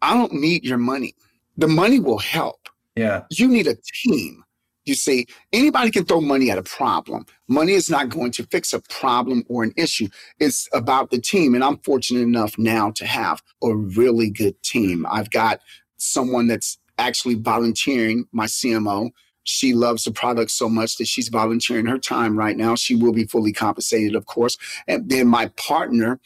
I 0.02 0.14
don't 0.14 0.34
need 0.34 0.64
your 0.64 0.78
money. 0.78 1.16
The 1.58 1.68
money 1.68 2.00
will 2.00 2.20
help. 2.20 2.70
Yeah. 2.96 3.24
You 3.30 3.48
need 3.48 3.68
a 3.68 3.78
team. 4.04 4.44
You 4.86 4.96
see, 4.96 5.28
anybody 5.54 5.92
can 5.92 6.06
throw 6.06 6.20
money 6.20 6.50
at 6.50 6.58
a 6.58 6.64
problem. 6.64 7.26
Money 7.48 7.74
is 7.74 7.90
not 7.90 8.10
going 8.10 8.32
to 8.32 8.48
fix 8.48 8.74
a 8.74 8.80
problem 8.80 9.44
or 9.48 9.64
an 9.64 9.74
issue. 9.78 10.08
It's 10.40 10.68
about 10.74 11.12
the 11.12 11.20
team. 11.20 11.54
And 11.54 11.64
I'm 11.64 11.78
fortunate 11.78 12.22
enough 12.22 12.58
now 12.58 12.92
to 12.92 13.06
have 13.06 13.44
a 13.64 13.76
really 13.76 14.30
good 14.32 14.62
team. 14.64 15.06
I've 15.10 15.30
got 15.30 15.60
someone 15.98 16.48
that's 16.48 16.80
actually 16.98 17.36
volunteering, 17.36 18.26
my 18.32 18.46
CMO. 18.46 19.12
She 19.44 19.74
loves 19.74 20.04
the 20.04 20.12
product 20.12 20.52
so 20.52 20.70
much 20.70 20.98
that 20.98 21.08
she's 21.08 21.30
volunteering 21.30 21.86
her 21.86 21.98
time 21.98 22.38
right 22.38 22.58
now. 22.58 22.76
She 22.76 22.96
will 22.96 23.14
be 23.14 23.26
fully 23.26 23.54
compensated, 23.54 24.16
of 24.16 24.26
course. 24.26 24.58
And 24.88 25.10
then 25.10 25.28
my 25.28 25.48
partner, 25.56 26.20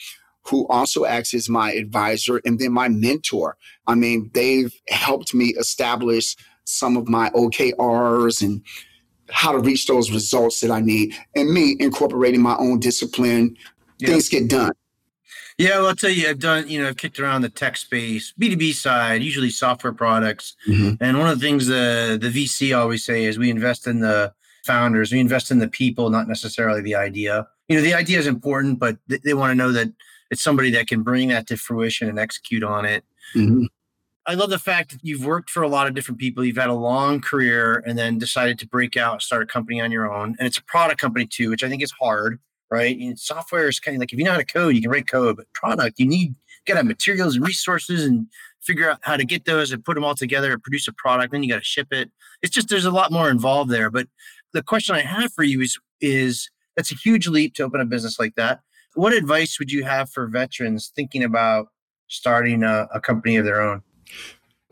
who 0.46 0.68
also 0.68 1.06
acts 1.06 1.34
as 1.34 1.50
my 1.50 1.72
advisor, 1.72 2.42
and 2.46 2.60
then 2.60 2.72
my 2.72 2.90
mentor. 2.90 3.58
I 3.88 3.96
mean, 3.96 4.30
they've 4.34 4.74
helped 4.90 5.34
me 5.34 5.54
establish 5.60 6.36
some 6.66 6.98
of 6.98 7.08
my 7.08 7.30
OKRs 7.32 8.42
and 8.42 8.62
how 9.30 9.52
to 9.52 9.60
reach 9.60 9.88
those 9.88 10.12
results 10.12 10.60
that 10.62 10.72
I 10.72 10.82
need, 10.82 11.16
and 11.36 11.52
me 11.52 11.76
incorporating 11.80 12.42
my 12.42 12.56
own 12.58 12.80
discipline. 12.80 13.56
Yeah. 14.00 14.10
Things 14.10 14.30
get 14.30 14.50
done. 14.50 14.74
Yeah, 15.58 15.78
well, 15.78 15.88
I'll 15.88 15.96
tell 15.96 16.10
you, 16.10 16.28
I've 16.28 16.40
done, 16.40 16.68
you 16.68 16.82
know, 16.82 16.90
I've 16.90 16.98
kicked 16.98 17.20
around 17.20 17.44
the 17.44 17.50
tech 17.50 17.78
space, 17.78 18.34
B2B 18.40 18.74
side, 18.74 19.22
usually 19.22 19.52
software 19.52 19.94
products. 19.94 20.56
Mm-hmm. 20.68 21.04
And 21.04 21.20
one 21.20 21.30
of 21.30 21.40
the 21.40 21.46
things 21.46 21.68
the, 21.68 22.18
the 22.20 22.30
VC 22.30 22.76
always 22.78 23.06
say 23.06 23.26
is 23.26 23.38
we 23.38 23.52
invest 23.52 23.86
in 23.86 24.00
the 24.00 24.34
founders, 24.66 25.12
we 25.12 25.20
invest 25.20 25.52
in 25.52 25.60
the 25.60 25.68
people, 25.68 26.10
not 26.10 26.28
necessarily 26.28 26.82
the 26.82 26.96
idea. 26.96 27.48
You 27.68 27.76
know, 27.78 27.84
the 27.84 27.94
idea 27.94 28.18
is 28.18 28.28
important, 28.28 28.80
but 28.80 28.98
they, 29.08 29.20
they 29.24 29.34
want 29.36 29.52
to 29.52 29.56
know 29.56 29.72
that 29.72 29.90
it's 30.34 30.44
somebody 30.44 30.72
that 30.72 30.88
can 30.88 31.02
bring 31.02 31.30
that 31.30 31.48
to 31.48 31.58
fruition 31.58 32.10
and 32.10 32.20
execute 32.20 32.64
on 32.64 32.86
it. 32.86 33.04
Mm-hmm. 33.36 33.66
I 34.26 34.36
love 34.36 34.50
the 34.50 34.60
fact 34.60 34.92
that 34.92 35.00
you've 35.04 35.26
worked 35.26 35.50
for 35.50 35.64
a 35.64 35.68
lot 35.68 35.88
of 35.88 35.94
different 35.94 36.20
people. 36.20 36.46
You've 36.46 36.58
had 36.58 36.70
a 36.70 36.74
long 36.74 37.20
career 37.20 37.84
and 37.86 37.98
then 37.98 38.18
decided 38.18 38.58
to 38.60 38.68
break 38.68 38.96
out, 38.96 39.22
start 39.22 39.44
a 39.44 39.46
company 39.46 39.82
on 39.82 39.92
your 39.92 40.14
own. 40.14 40.36
And 40.40 40.48
it's 40.48 40.58
a 40.58 40.64
product 40.64 41.02
company 41.02 41.28
too, 41.28 41.50
which 41.50 41.64
I 41.64 41.70
think 41.70 41.84
is 41.84 41.92
hard 41.92 42.40
right? 42.74 42.98
And 42.98 43.20
software 43.20 43.68
is 43.68 43.80
kind 43.80 43.96
of 43.96 44.00
like 44.00 44.12
if 44.12 44.18
you 44.18 44.26
know 44.26 44.32
how 44.32 44.38
to 44.38 44.46
code, 44.46 44.74
you 44.74 44.82
can 44.82 44.90
write 44.90 45.08
code, 45.08 45.38
but 45.38 45.46
product, 45.54 46.00
you 46.00 46.08
need 46.08 46.34
got 46.66 46.74
to 46.74 46.78
have 46.80 46.86
materials 46.86 47.36
and 47.36 47.46
resources 47.46 48.04
and 48.06 48.28
figure 48.62 48.90
out 48.90 49.00
how 49.02 49.18
to 49.18 49.26
get 49.26 49.46
those 49.46 49.72
and 49.72 49.84
put 49.84 49.96
them 49.96 50.04
all 50.04 50.16
together 50.16 50.54
and 50.54 50.64
produce 50.64 50.88
a 50.88 50.94
product. 50.94 51.32
Then 51.32 51.44
you 51.44 51.50
got 51.50 51.60
to 51.60 51.64
ship 51.64 51.88
it. 51.92 52.10
It's 52.42 52.54
just 52.54 52.70
there's 52.70 52.86
a 52.86 52.92
lot 52.92 53.12
more 53.12 53.30
involved 53.30 53.70
there. 53.70 53.92
But 53.92 54.08
the 54.54 54.64
question 54.64 54.96
I 54.96 55.02
have 55.02 55.32
for 55.34 55.44
you 55.44 55.62
is 55.62 55.78
is 56.02 56.50
that's 56.76 56.92
a 56.92 56.96
huge 56.96 57.28
leap 57.28 57.54
to 57.56 57.64
open 57.64 57.80
a 57.80 57.86
business 57.86 58.20
like 58.20 58.36
that. 58.36 58.62
What 58.96 59.14
advice 59.14 59.58
would 59.60 59.72
you 59.72 59.84
have 59.84 60.10
for 60.10 60.28
veterans 60.28 60.92
thinking 60.96 61.24
about 61.24 61.68
starting 62.08 62.64
a, 62.64 62.88
a 62.94 63.00
company 63.00 63.38
of 63.38 63.46
their 63.46 63.62
own? 63.62 63.82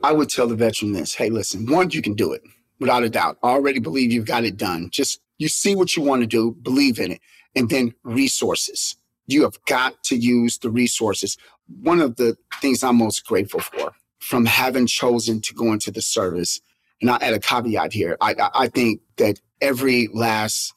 I 0.04 0.12
would 0.12 0.30
tell 0.30 0.48
the 0.48 0.56
veteran 0.56 0.94
this: 0.94 1.16
Hey, 1.16 1.30
listen, 1.30 1.66
one, 1.72 1.90
you 1.92 2.02
can 2.02 2.14
do 2.14 2.32
it 2.34 2.42
without 2.80 3.04
a 3.04 3.10
doubt. 3.10 3.38
I 3.44 3.50
already 3.50 3.80
believe 3.80 4.12
you've 4.12 4.26
got 4.26 4.44
it 4.44 4.58
done. 4.58 4.90
Just 4.92 5.20
you 5.38 5.48
see 5.48 5.76
what 5.76 5.96
you 5.96 6.04
want 6.04 6.22
to 6.22 6.28
do, 6.28 6.56
believe 6.62 7.00
in 7.00 7.12
it 7.14 7.22
and 7.56 7.70
then 7.70 7.94
resources. 8.04 8.96
You 9.28 9.44
have 9.44 9.64
got 9.66 10.04
to 10.06 10.16
use 10.16 10.58
the 10.58 10.70
resources. 10.70 11.38
One 11.82 12.02
of 12.02 12.18
the 12.18 12.38
things 12.62 12.84
I'm 12.84 12.98
most 12.98 13.26
grateful 13.26 13.62
for 13.62 13.94
from 14.20 14.46
having 14.46 14.88
chosen 14.88 15.42
to 15.42 15.54
go 15.54 15.74
into 15.74 15.92
the 15.92 16.02
service, 16.02 16.60
and 17.02 17.10
I 17.10 17.18
add 17.22 17.34
a 17.34 17.40
caveat 17.40 17.94
here, 17.94 18.18
I, 18.22 18.36
I 18.54 18.68
think 18.68 19.02
that 19.18 19.40
every 19.62 20.10
last 20.14 20.74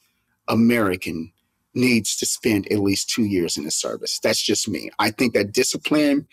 American 0.47 1.31
needs 1.75 2.15
to 2.17 2.25
spend 2.25 2.71
at 2.71 2.79
least 2.79 3.09
two 3.09 3.25
years 3.25 3.57
in 3.57 3.63
the 3.63 3.71
service. 3.71 4.19
That's 4.19 4.41
just 4.41 4.67
me. 4.67 4.89
I 4.99 5.11
think 5.11 5.33
that 5.33 5.51
discipline 5.51 6.27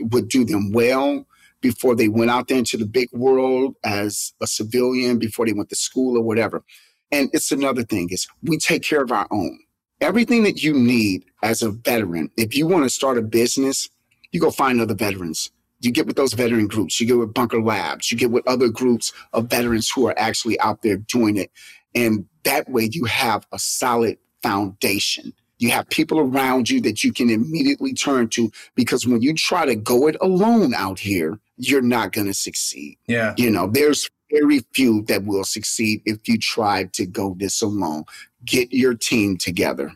would 0.00 0.28
do 0.28 0.44
them 0.44 0.72
well 0.72 1.26
before 1.60 1.96
they 1.96 2.08
went 2.08 2.30
out 2.30 2.48
there 2.48 2.58
into 2.58 2.76
the 2.76 2.86
big 2.86 3.08
world 3.12 3.74
as 3.84 4.32
a 4.40 4.46
civilian, 4.46 5.18
before 5.18 5.46
they 5.46 5.52
went 5.52 5.70
to 5.70 5.76
school 5.76 6.16
or 6.16 6.22
whatever. 6.22 6.62
And 7.10 7.30
it's 7.32 7.50
another 7.50 7.82
thing 7.82 8.08
is 8.10 8.28
we 8.42 8.58
take 8.58 8.82
care 8.82 9.02
of 9.02 9.10
our 9.10 9.26
own 9.30 9.58
everything 10.00 10.44
that 10.44 10.62
you 10.62 10.72
need 10.72 11.24
as 11.42 11.62
a 11.62 11.70
veteran, 11.70 12.30
if 12.36 12.56
you 12.56 12.66
want 12.66 12.84
to 12.84 12.90
start 12.90 13.18
a 13.18 13.22
business, 13.22 13.88
you 14.32 14.40
go 14.40 14.50
find 14.50 14.80
other 14.80 14.94
veterans. 14.94 15.50
You 15.80 15.92
get 15.92 16.06
with 16.06 16.16
those 16.16 16.32
veteran 16.32 16.66
groups, 16.66 17.00
you 17.00 17.06
get 17.06 17.18
with 17.18 17.34
Bunker 17.34 17.62
Labs, 17.62 18.10
you 18.10 18.18
get 18.18 18.32
with 18.32 18.46
other 18.48 18.68
groups 18.68 19.12
of 19.32 19.48
veterans 19.48 19.90
who 19.94 20.08
are 20.08 20.18
actually 20.18 20.58
out 20.60 20.82
there 20.82 20.96
doing 20.96 21.36
it. 21.36 21.52
And 21.94 22.26
that 22.44 22.68
way 22.68 22.88
you 22.90 23.04
have 23.04 23.46
a 23.52 23.58
solid 23.58 24.18
foundation. 24.42 25.32
You 25.58 25.70
have 25.70 25.88
people 25.88 26.20
around 26.20 26.70
you 26.70 26.80
that 26.82 27.02
you 27.02 27.12
can 27.12 27.30
immediately 27.30 27.92
turn 27.92 28.28
to 28.30 28.50
because 28.76 29.06
when 29.06 29.22
you 29.22 29.34
try 29.34 29.66
to 29.66 29.74
go 29.74 30.06
it 30.06 30.16
alone 30.20 30.72
out 30.74 31.00
here, 31.00 31.38
you're 31.56 31.82
not 31.82 32.12
going 32.12 32.28
to 32.28 32.34
succeed. 32.34 32.96
Yeah. 33.08 33.34
You 33.36 33.50
know, 33.50 33.66
there's 33.66 34.08
very 34.30 34.60
few 34.72 35.02
that 35.02 35.24
will 35.24 35.44
succeed 35.44 36.02
if 36.04 36.28
you 36.28 36.38
try 36.38 36.84
to 36.92 37.06
go 37.06 37.34
this 37.38 37.60
alone. 37.60 38.04
Get 38.44 38.72
your 38.72 38.94
team 38.94 39.36
together. 39.36 39.92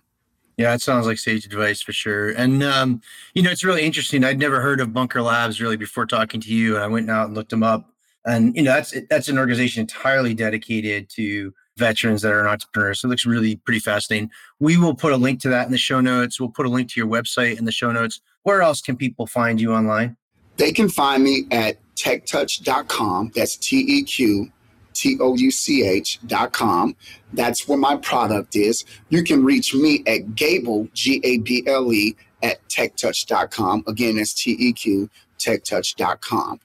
Yeah, 0.57 0.75
it 0.75 0.83
sounds 0.83 1.07
like 1.07 1.19
sage 1.19 1.47
advice 1.47 1.81
for 1.81 1.93
sure. 1.93 2.31
And 2.31 2.63
um, 2.63 3.01
you 3.35 3.43
know, 3.43 3.51
it's 3.51 3.65
really 3.65 3.83
interesting. 3.83 4.23
I'd 4.23 4.39
never 4.39 4.61
heard 4.61 4.81
of 4.81 4.93
Bunker 4.93 5.23
Labs 5.23 5.61
really 5.61 5.77
before 5.77 6.07
talking 6.07 6.41
to 6.41 6.53
you, 6.53 6.75
and 6.75 6.85
I 6.85 6.89
went 6.89 7.09
out 7.11 7.27
and 7.27 7.35
looked 7.35 7.51
them 7.51 7.63
up. 7.63 7.91
And 8.25 8.55
you 8.55 8.63
know, 8.63 8.73
that's 8.73 8.95
that's 9.09 9.29
an 9.29 9.39
organization 9.39 9.81
entirely 9.81 10.35
dedicated 10.35 11.09
to 11.11 11.55
veterans 11.77 12.23
that 12.23 12.33
are 12.33 12.49
entrepreneurs. 12.49 13.01
So 13.01 13.09
it 13.09 13.11
looks 13.11 13.27
really 13.27 13.57
pretty 13.57 13.81
fascinating. 13.81 14.31
We 14.61 14.77
will 14.77 14.95
put 14.95 15.13
a 15.13 15.17
link 15.17 15.41
to 15.43 15.49
that 15.51 15.67
in 15.67 15.73
the 15.73 15.79
show 15.79 16.01
notes. 16.01 16.41
We'll 16.41 16.51
put 16.51 16.67
a 16.67 16.69
link 16.69 16.91
to 16.93 17.01
your 17.01 17.09
website 17.09 17.59
in 17.59 17.65
the 17.65 17.73
show 17.73 17.93
notes. 17.93 18.21
Where 18.43 18.63
else 18.63 18.81
can 18.81 18.97
people 18.97 19.27
find 19.27 19.61
you 19.61 19.73
online? 19.73 20.17
They 20.57 20.73
can 20.73 20.89
find 20.89 21.25
me 21.25 21.47
at 21.51 21.79
teqtouch.com. 21.97 23.33
That's 23.35 23.57
T 23.57 23.79
E 23.79 24.03
Q 24.05 24.51
T 24.93 25.17
O 25.21 25.35
U 25.35 25.51
C 25.51 25.87
H.com. 25.87 26.97
That's 27.33 27.67
where 27.67 27.79
my 27.79 27.97
product 27.97 28.57
is. 28.57 28.85
You 29.09 29.25
can 29.25 29.45
reach 29.45 29.75
me 29.75 30.03
at 30.07 30.35
Gable, 30.35 30.89
G 30.93 31.21
A 31.25 31.39
B 31.39 31.65
L 31.67 31.93
E, 31.93 32.17
at 32.43 32.67
teqtouch.com. 32.69 33.85
Again, 33.87 34.17
that's 34.17 34.35
T 34.35 34.53
E 34.53 34.73
Q, 34.73 35.09
teqtouch.com. 35.39 36.61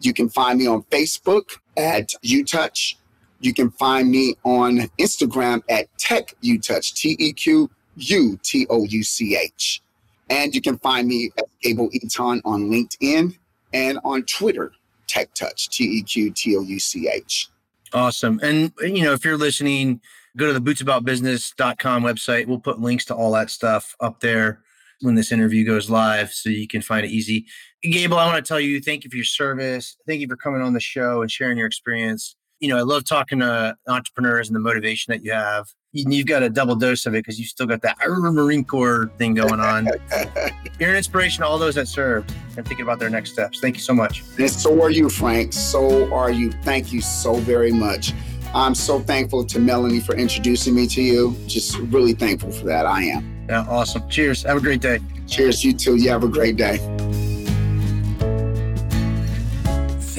You 0.00 0.12
can 0.12 0.28
find 0.28 0.58
me 0.58 0.66
on 0.66 0.82
Facebook 0.84 1.58
at 1.76 2.10
UTouch. 2.24 2.96
You 3.42 3.52
can 3.52 3.70
find 3.72 4.08
me 4.10 4.36
on 4.44 4.88
Instagram 5.00 5.62
at 5.68 5.86
TeqUTouch, 5.98 6.94
T 6.94 7.16
E 7.18 7.32
Q 7.32 7.68
U 7.96 8.38
T 8.42 8.66
O 8.70 8.84
U 8.84 9.02
C 9.02 9.36
H. 9.36 9.82
And 10.30 10.54
you 10.54 10.62
can 10.62 10.78
find 10.78 11.08
me 11.08 11.30
at 11.36 11.44
Gable 11.60 11.90
Eton 11.92 12.40
on 12.44 12.70
LinkedIn 12.70 13.36
and 13.74 13.98
on 14.04 14.22
Twitter, 14.22 14.72
TeqTouch, 15.08 15.70
T 15.70 15.84
E 15.84 16.02
Q 16.04 16.32
T 16.34 16.56
O 16.56 16.60
U 16.60 16.78
C 16.78 17.08
H. 17.08 17.48
Awesome. 17.92 18.38
And, 18.44 18.72
you 18.80 19.02
know, 19.02 19.12
if 19.12 19.24
you're 19.24 19.36
listening, 19.36 20.00
go 20.36 20.46
to 20.46 20.52
the 20.52 20.60
bootsaboutbusiness.com 20.60 22.04
website. 22.04 22.46
We'll 22.46 22.60
put 22.60 22.80
links 22.80 23.04
to 23.06 23.14
all 23.14 23.32
that 23.32 23.50
stuff 23.50 23.96
up 24.00 24.20
there 24.20 24.60
when 25.00 25.16
this 25.16 25.32
interview 25.32 25.66
goes 25.66 25.90
live 25.90 26.32
so 26.32 26.48
you 26.48 26.68
can 26.68 26.80
find 26.80 27.04
it 27.04 27.10
easy. 27.10 27.46
Gable, 27.82 28.18
I 28.18 28.26
want 28.26 28.42
to 28.42 28.48
tell 28.48 28.60
you 28.60 28.80
thank 28.80 29.02
you 29.02 29.10
for 29.10 29.16
your 29.16 29.24
service. 29.24 29.96
Thank 30.06 30.20
you 30.20 30.28
for 30.28 30.36
coming 30.36 30.62
on 30.62 30.74
the 30.74 30.80
show 30.80 31.22
and 31.22 31.30
sharing 31.30 31.58
your 31.58 31.66
experience. 31.66 32.36
You 32.62 32.68
know, 32.68 32.78
I 32.78 32.82
love 32.82 33.04
talking 33.04 33.40
to 33.40 33.76
entrepreneurs 33.88 34.48
and 34.48 34.56
the 34.56 34.60
motivation 34.60 35.12
that 35.12 35.22
you 35.24 35.32
have 35.32 35.66
you've 35.92 36.26
got 36.26 36.42
a 36.42 36.48
double 36.48 36.74
dose 36.74 37.06
of 37.06 37.14
it 37.14 37.18
because 37.18 37.38
you 37.38 37.44
still 37.44 37.66
got 37.66 37.82
that 37.82 37.96
Marine 38.08 38.64
Corps 38.64 39.10
thing 39.18 39.34
going 39.34 39.60
on. 39.60 39.88
You're 40.78 40.90
an 40.90 40.96
inspiration 40.96 41.42
to 41.42 41.48
all 41.48 41.58
those 41.58 41.74
that 41.74 41.86
served 41.86 42.34
and 42.56 42.66
thinking 42.66 42.84
about 42.84 42.98
their 42.98 43.10
next 43.10 43.32
steps. 43.32 43.60
Thank 43.60 43.76
you 43.76 43.82
so 43.82 43.94
much. 43.94 44.22
And 44.38 44.50
so 44.50 44.80
are 44.82 44.90
you, 44.90 45.08
Frank. 45.08 45.52
So 45.52 46.12
are 46.12 46.30
you. 46.30 46.50
Thank 46.62 46.92
you 46.92 47.00
so 47.00 47.34
very 47.34 47.72
much. 47.72 48.12
I'm 48.54 48.74
so 48.74 49.00
thankful 49.00 49.44
to 49.46 49.58
Melanie 49.58 50.00
for 50.00 50.14
introducing 50.14 50.74
me 50.74 50.86
to 50.88 51.02
you. 51.02 51.36
Just 51.46 51.78
really 51.78 52.12
thankful 52.12 52.50
for 52.50 52.66
that. 52.66 52.86
I 52.86 53.04
am. 53.04 53.46
Yeah, 53.48 53.66
awesome. 53.68 54.08
Cheers. 54.08 54.42
Have 54.42 54.58
a 54.58 54.60
great 54.60 54.80
day. 54.80 54.98
Cheers, 55.26 55.64
you 55.64 55.72
too. 55.72 55.96
You 55.96 56.10
have 56.10 56.24
a 56.24 56.28
great 56.28 56.56
day. 56.56 56.78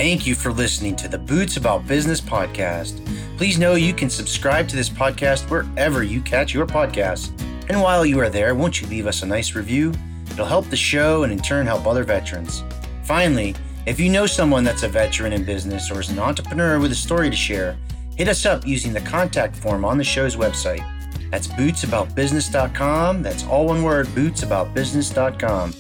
Thank 0.04 0.28
you 0.28 0.36
for 0.36 0.52
listening 0.52 0.98
to 0.98 1.08
the 1.08 1.18
Boots 1.18 1.56
About 1.56 1.88
Business 1.88 2.20
podcast. 2.20 3.00
Please 3.38 3.58
know 3.58 3.76
you 3.76 3.94
can 3.94 4.10
subscribe 4.10 4.68
to 4.68 4.76
this 4.76 4.90
podcast 4.90 5.50
wherever 5.50 6.04
you 6.04 6.20
catch 6.20 6.54
your 6.54 6.68
podcasts. 6.68 7.32
And 7.70 7.82
while 7.82 8.06
you 8.06 8.20
are 8.20 8.28
there, 8.30 8.54
won't 8.54 8.82
you 8.82 8.88
leave 8.88 9.08
us 9.08 9.24
a 9.24 9.26
nice 9.26 9.56
review? 9.56 9.94
It'll 10.30 10.46
help 10.46 10.70
the 10.70 10.76
show 10.76 11.24
and 11.24 11.32
in 11.32 11.40
turn 11.40 11.68
help 11.68 11.88
other 11.88 12.04
veterans. 12.04 12.66
Finally, 13.06 13.56
if 13.86 13.98
you 13.98 14.10
know 14.10 14.26
someone 14.26 14.66
that's 14.66 14.84
a 14.84 14.90
veteran 14.90 15.32
in 15.32 15.46
business 15.46 15.90
or 15.90 16.02
is 16.02 16.10
an 16.10 16.20
entrepreneur 16.20 16.82
with 16.82 16.92
a 16.92 16.96
story 16.96 17.30
to 17.30 17.36
share, 17.38 17.78
hit 18.18 18.28
us 18.28 18.46
up 18.46 18.68
using 18.68 18.92
the 18.92 19.00
contact 19.00 19.56
form 19.56 19.86
on 19.86 19.98
the 19.98 20.04
show's 20.04 20.36
website. 20.36 20.84
That's 21.32 21.48
bootsaboutbusiness.com. 21.48 23.24
That's 23.24 23.46
all 23.46 23.68
one 23.68 23.84
word, 23.84 24.08
bootsaboutbusiness.com. 24.08 25.74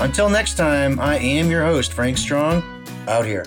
Until 0.00 0.28
next 0.28 0.58
time, 0.58 1.00
I 1.00 1.16
am 1.16 1.50
your 1.50 1.64
host, 1.64 1.94
Frank 1.94 2.18
Strong, 2.18 2.62
out 3.08 3.24
here. 3.24 3.46